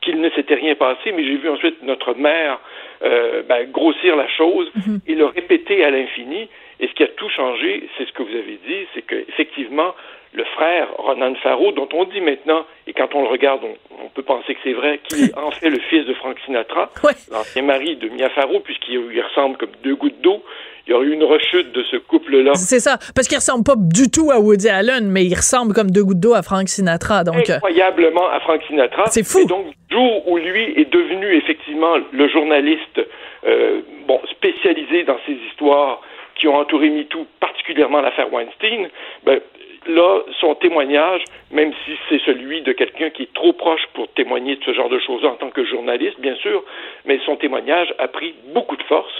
[0.00, 2.58] qu'il ne s'était rien passé, mais j'ai vu ensuite notre mère
[3.04, 4.70] euh, ben, grossir la chose
[5.06, 6.48] et le répéter à l'infini.
[6.80, 9.94] Et ce qui a tout changé, c'est ce que vous avez dit, c'est qu'effectivement,
[10.32, 14.08] le frère Ronan Farrow, dont on dit maintenant, et quand on le regarde, on, on
[14.08, 17.12] peut penser que c'est vrai, qu'il est en fait le fils de Frank Sinatra, Ouais.
[17.30, 20.42] l'ancien mari de Mia Farrow, puisqu'il il ressemble comme deux gouttes d'eau.
[20.86, 22.54] Il y a eu une rechute de ce couple-là.
[22.54, 22.98] C'est ça.
[23.14, 26.20] Parce qu'il ressemble pas du tout à Woody Allen, mais il ressemble comme deux gouttes
[26.20, 27.24] d'eau à Frank Sinatra.
[27.24, 29.04] Donc, euh, incroyablement à Frank Sinatra.
[29.06, 29.40] C'est fou.
[29.40, 33.00] Et donc, jour où lui est devenu effectivement le journaliste
[33.46, 36.00] euh, bon, spécialisé dans ces histoires
[36.34, 38.88] qui ont entouré MeToo, particulièrement l'affaire Weinstein,
[39.24, 39.40] ben,
[39.86, 44.56] là, son témoignage, même si c'est celui de quelqu'un qui est trop proche pour témoigner
[44.56, 46.64] de ce genre de choses en tant que journaliste, bien sûr,
[47.04, 49.12] mais son témoignage a pris beaucoup de force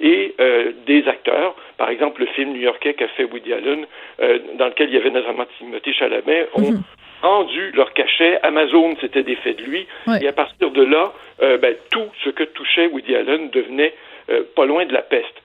[0.00, 3.86] et euh, des acteurs, par exemple le film new-yorkais qu'a fait Woody Allen,
[4.20, 6.74] euh, dans lequel il y avait notamment Timothée Chalamet, ont
[7.22, 8.38] rendu leur cachet.
[8.42, 9.86] Amazon s'était défait de lui,
[10.20, 13.94] et à partir de là, euh, ben, tout ce que touchait Woody Allen devenait
[14.54, 15.42] pas loin de la peste.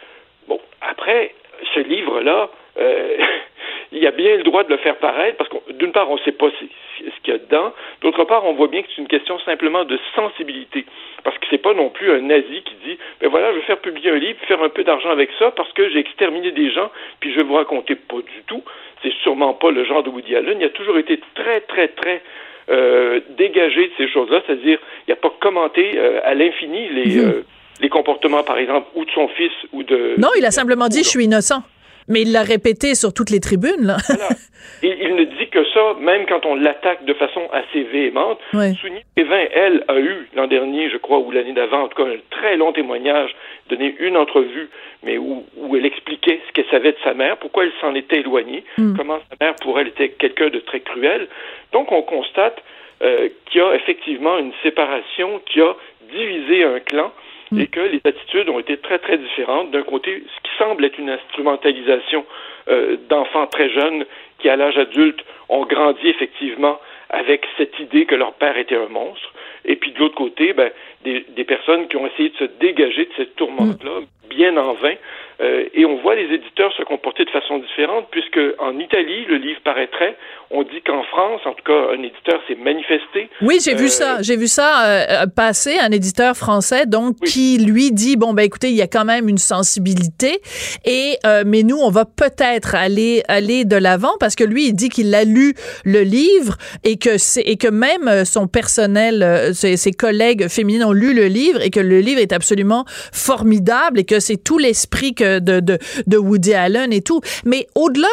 [0.48, 1.34] Bon, après,
[1.74, 3.18] ce livre-là, euh,
[3.92, 6.16] il y a bien le droit de le faire paraître, parce que d'une part, on
[6.16, 9.02] ne sait pas ce qu'il y a dedans, d'autre part, on voit bien que c'est
[9.02, 10.86] une question simplement de sensibilité,
[11.24, 13.80] parce que c'est pas non plus un nazi qui dit, ben voilà, je vais faire
[13.80, 16.92] publier un livre, faire un peu d'argent avec ça, parce que j'ai exterminé des gens,
[17.20, 18.64] puis je vais vous raconter pas du tout.
[19.04, 20.58] C'est sûrement pas le genre de Woody Allen.
[20.60, 22.22] Il a toujours été très, très, très
[22.70, 27.46] euh, dégagé de ces choses-là, c'est-à-dire, il n'a pas commenté euh, à l'infini les, euh,
[27.80, 30.16] les comportements, par exemple, ou de son fils, ou de...
[30.18, 31.62] non, il a simplement dit, je suis innocent.
[32.08, 33.98] Mais il l'a répété sur toutes les tribunes, là.
[34.08, 34.30] Voilà.
[34.84, 38.40] Et il ne dit que ça, même quand on l'attaque de façon assez véhémente.
[38.54, 38.74] Ouais.
[38.82, 42.10] Sonia Pévin, elle, a eu l'an dernier, je crois, ou l'année d'avant, en tout cas,
[42.10, 43.36] un très long témoignage,
[43.70, 44.70] donné une entrevue,
[45.04, 48.20] mais où, où elle expliquait ce qu'elle savait de sa mère, pourquoi elle s'en était
[48.20, 48.64] éloignée,
[48.98, 51.28] comment sa mère, pour elle, était quelqu'un de très cruel.
[51.72, 52.62] Donc, on constate
[53.02, 55.76] euh, qu'il y a effectivement une séparation qui a
[56.12, 57.12] divisé un clan
[57.58, 59.72] et que les attitudes ont été très, très différentes.
[59.72, 62.26] D'un côté, ce qui semble être une instrumentalisation
[62.68, 64.06] euh, d'enfants très jeunes
[64.40, 66.80] qui, à l'âge adulte, ont grandi effectivement
[67.10, 69.32] avec cette idée que leur père était un monstre.
[69.64, 70.72] Et puis de l'autre côté, ben,
[71.04, 74.96] des, des personnes qui ont essayé de se dégager de cette tourmente-là, bien en vain.
[75.42, 79.38] Euh, et on voit les éditeurs se comporter de façon différente, puisque en Italie, le
[79.38, 80.16] livre paraîtrait.
[80.52, 83.30] On dit qu'en France, en tout cas, un éditeur s'est manifesté.
[83.42, 84.22] Oui, j'ai vu Euh, ça.
[84.22, 87.28] J'ai vu ça euh, passer, un éditeur français, donc Oui.
[87.30, 90.40] qui lui dit bon ben écoutez, il y a quand même une sensibilité,
[90.86, 94.74] et euh, mais nous on va peut-être aller aller de l'avant parce que lui il
[94.74, 99.24] dit qu'il a lu le livre et que c'est et que même euh, son personnel,
[99.24, 102.86] euh, ses, ses collègues féminines ont lu le livre et que le livre est absolument
[103.12, 107.22] formidable et que c'est tout l'esprit que de, de Woody Allen et tout.
[107.46, 108.08] Mais au-delà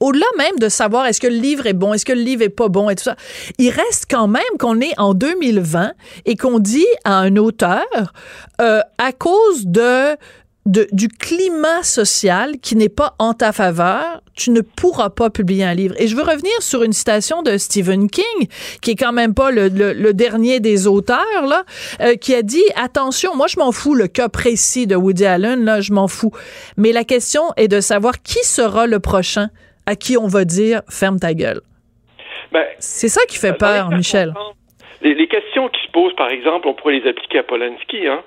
[0.00, 2.48] au-delà même de savoir est-ce que le livre est bon, est-ce que le livre est
[2.48, 3.16] pas bon et tout ça,
[3.58, 5.92] il reste quand même qu'on est en 2020
[6.26, 7.84] et qu'on dit à un auteur
[8.60, 10.16] euh, à cause de
[10.68, 15.64] de, du climat social qui n'est pas en ta faveur, tu ne pourras pas publier
[15.64, 15.94] un livre.
[15.98, 18.48] Et je veux revenir sur une citation de Stephen King,
[18.82, 21.64] qui est quand même pas le, le, le dernier des auteurs, là,
[22.02, 25.64] euh, qui a dit attention, moi je m'en fous le cas précis de Woody Allen,
[25.64, 26.32] là, je m'en fous.
[26.76, 29.48] Mais la question est de savoir qui sera le prochain
[29.86, 31.62] à qui on va dire ferme ta gueule.
[32.52, 34.34] Ben, C'est ça qui fait peur, Michel.
[35.00, 38.06] Les, les questions qui se posent, par exemple, on pourrait les appliquer à Polanski.
[38.08, 38.20] Hein,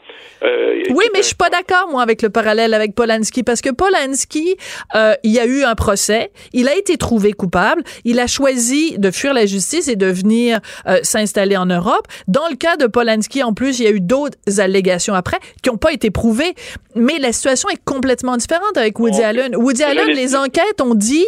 [0.44, 3.72] euh, Oui, mais je suis pas d'accord, moi, avec le parallèle avec Polanski, parce que
[3.72, 4.56] Polanski,
[4.96, 8.98] euh, il y a eu un procès, il a été trouvé coupable, il a choisi
[8.98, 12.08] de fuir la justice et de venir euh, s'installer en Europe.
[12.28, 15.70] Dans le cas de Polanski, en plus, il y a eu d'autres allégations après qui
[15.70, 16.54] n'ont pas été prouvées,
[16.96, 19.56] mais la situation est complètement différente avec Woody Allen.
[19.58, 21.26] Woody Allen, les enquêtes ont dit,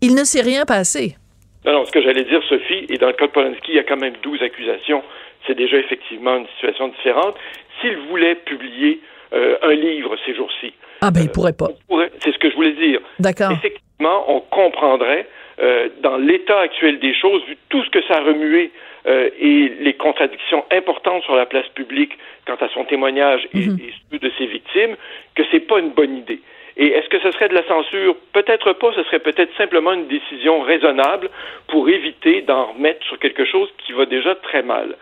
[0.00, 1.16] il ne s'est rien passé.
[1.64, 3.78] Non, non, ce que j'allais dire, Sophie, et dans le cas de Polanski, il y
[3.78, 5.02] a quand même 12 accusations.
[5.46, 7.36] C'est déjà effectivement une situation différente.
[7.80, 9.00] S'il voulait publier
[9.32, 11.68] euh, un livre ces jours-ci, Ah ben, il pourrait pas.
[11.88, 13.00] pourrait- c'est ce que je voulais dire.
[13.18, 13.50] D'accord.
[13.52, 15.26] Effectivement, on comprendrait
[15.60, 18.70] euh, dans l'état actuel des choses, vu tout ce que ça a remué
[19.06, 22.12] euh, et les contradictions importantes sur la place publique
[22.46, 24.96] quant à son témoignage et, et ceux de ses victimes,
[25.34, 26.40] que c'est pas une bonne idée.
[26.76, 28.16] Et est-ce que ce serait de la censure?
[28.32, 31.30] Peut-être pas, ce serait peut-être simplement une décision raisonnable
[31.68, 34.96] pour éviter d'en remettre sur quelque chose qui va déjà très mal.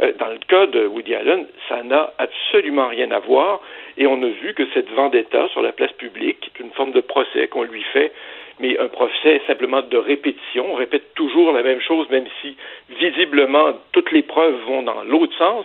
[0.00, 3.60] Euh, dans le cas de Woody Allen, ça n'a absolument rien à voir.
[3.96, 7.00] Et on a vu que cette vendetta sur la place publique, est une forme de
[7.00, 8.12] procès qu'on lui fait,
[8.60, 10.66] mais un procès simplement de répétition.
[10.72, 12.56] On répète toujours la même chose, même si
[12.98, 15.64] visiblement toutes les preuves vont dans l'autre sens.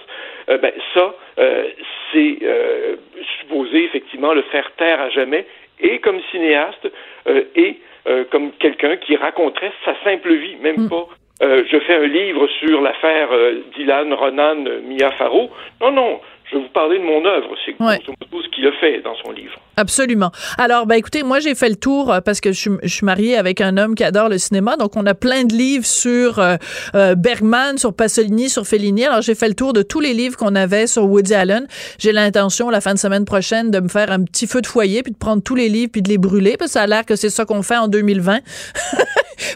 [0.50, 1.70] Euh, ben ça, euh,
[2.12, 2.96] c'est euh,
[3.40, 5.46] supposé effectivement le faire taire à jamais,
[5.80, 6.90] et comme cinéaste,
[7.28, 7.78] euh, et
[8.08, 10.90] euh, comme quelqu'un qui raconterait sa simple vie, même Mm.
[10.90, 11.08] pas.
[11.42, 15.50] euh, je fais un livre sur l'affaire euh, Dylan Ronan Mia Farrow.
[15.82, 17.56] Non, non, je vais vous parler de mon œuvre.
[17.66, 17.98] C'est Ouais.
[17.98, 19.56] grosso modo ce qu'il a fait dans son livre.
[19.78, 20.32] Absolument.
[20.58, 23.06] Alors, ben écoutez, moi j'ai fait le tour euh, parce que je, suis- je suis
[23.06, 26.40] mariée avec un homme qui adore le cinéma, donc on a plein de livres sur
[26.40, 26.56] euh,
[26.96, 29.06] euh, Bergman, sur Pasolini, sur Fellini.
[29.06, 31.68] Alors j'ai fait le tour de tous les livres qu'on avait sur Woody Allen.
[31.98, 35.02] J'ai l'intention la fin de semaine prochaine de me faire un petit feu de foyer
[35.04, 37.06] puis de prendre tous les livres puis de les brûler parce que ça a l'air
[37.06, 38.40] que c'est ça qu'on fait en 2020.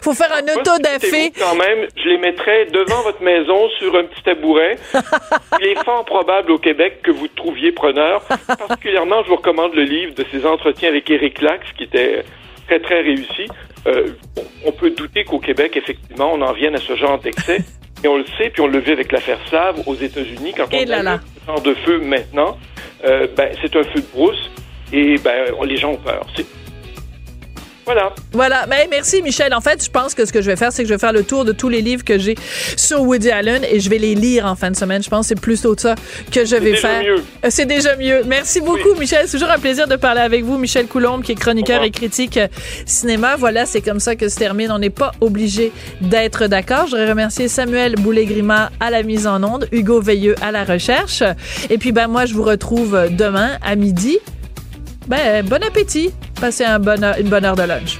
[0.02, 0.52] Faut faire un c'était
[1.32, 4.76] vous, Quand même, je les mettrais devant votre maison sur un petit tabouret.
[5.60, 8.22] Il est fort probable au Québec que vous trouviez preneur.
[8.46, 12.24] Particulièrement, je vous recommande le livre de ses entretiens avec Éric Lax, qui était
[12.66, 13.46] très, très réussi.
[13.86, 14.08] Euh,
[14.64, 17.58] on peut douter qu'au Québec, effectivement, on en vienne à ce genre d'excès.
[18.04, 20.54] Et on le sait, puis on le vit avec l'affaire Slave aux États-Unis.
[20.56, 21.20] Quand on là là.
[21.40, 22.56] ce genre de feu maintenant,
[23.04, 24.50] euh, ben, c'est un feu de brousse
[24.92, 26.24] et ben, les gens ont peur.
[27.88, 28.12] Voilà.
[28.32, 28.66] Voilà.
[28.68, 29.54] Mais merci, Michel.
[29.54, 31.14] En fait, je pense que ce que je vais faire, c'est que je vais faire
[31.14, 32.34] le tour de tous les livres que j'ai
[32.76, 35.02] sur Woody Allen et je vais les lire en fin de semaine.
[35.02, 35.94] Je pense que c'est plutôt ça
[36.30, 37.02] que je vais déjà faire.
[37.02, 37.22] mieux.
[37.48, 38.24] C'est déjà mieux.
[38.26, 39.26] Merci beaucoup, Michel.
[39.26, 40.58] C'est toujours un plaisir de parler avec vous.
[40.58, 42.48] Michel Coulombe, qui est chroniqueur et critique euh,
[42.84, 43.36] cinéma.
[43.36, 44.70] Voilà, c'est comme ça que se termine.
[44.70, 45.72] On n'est pas obligé
[46.02, 46.84] d'être d'accord.
[46.84, 51.22] Je voudrais remercier Samuel Boulay-Grima à la mise en onde, Hugo Veilleux à la recherche.
[51.70, 54.18] Et puis, ben, moi, je vous retrouve demain à midi.
[55.08, 56.10] Ben, bon appétit.
[56.38, 57.98] Passez une bonne heure de lunch.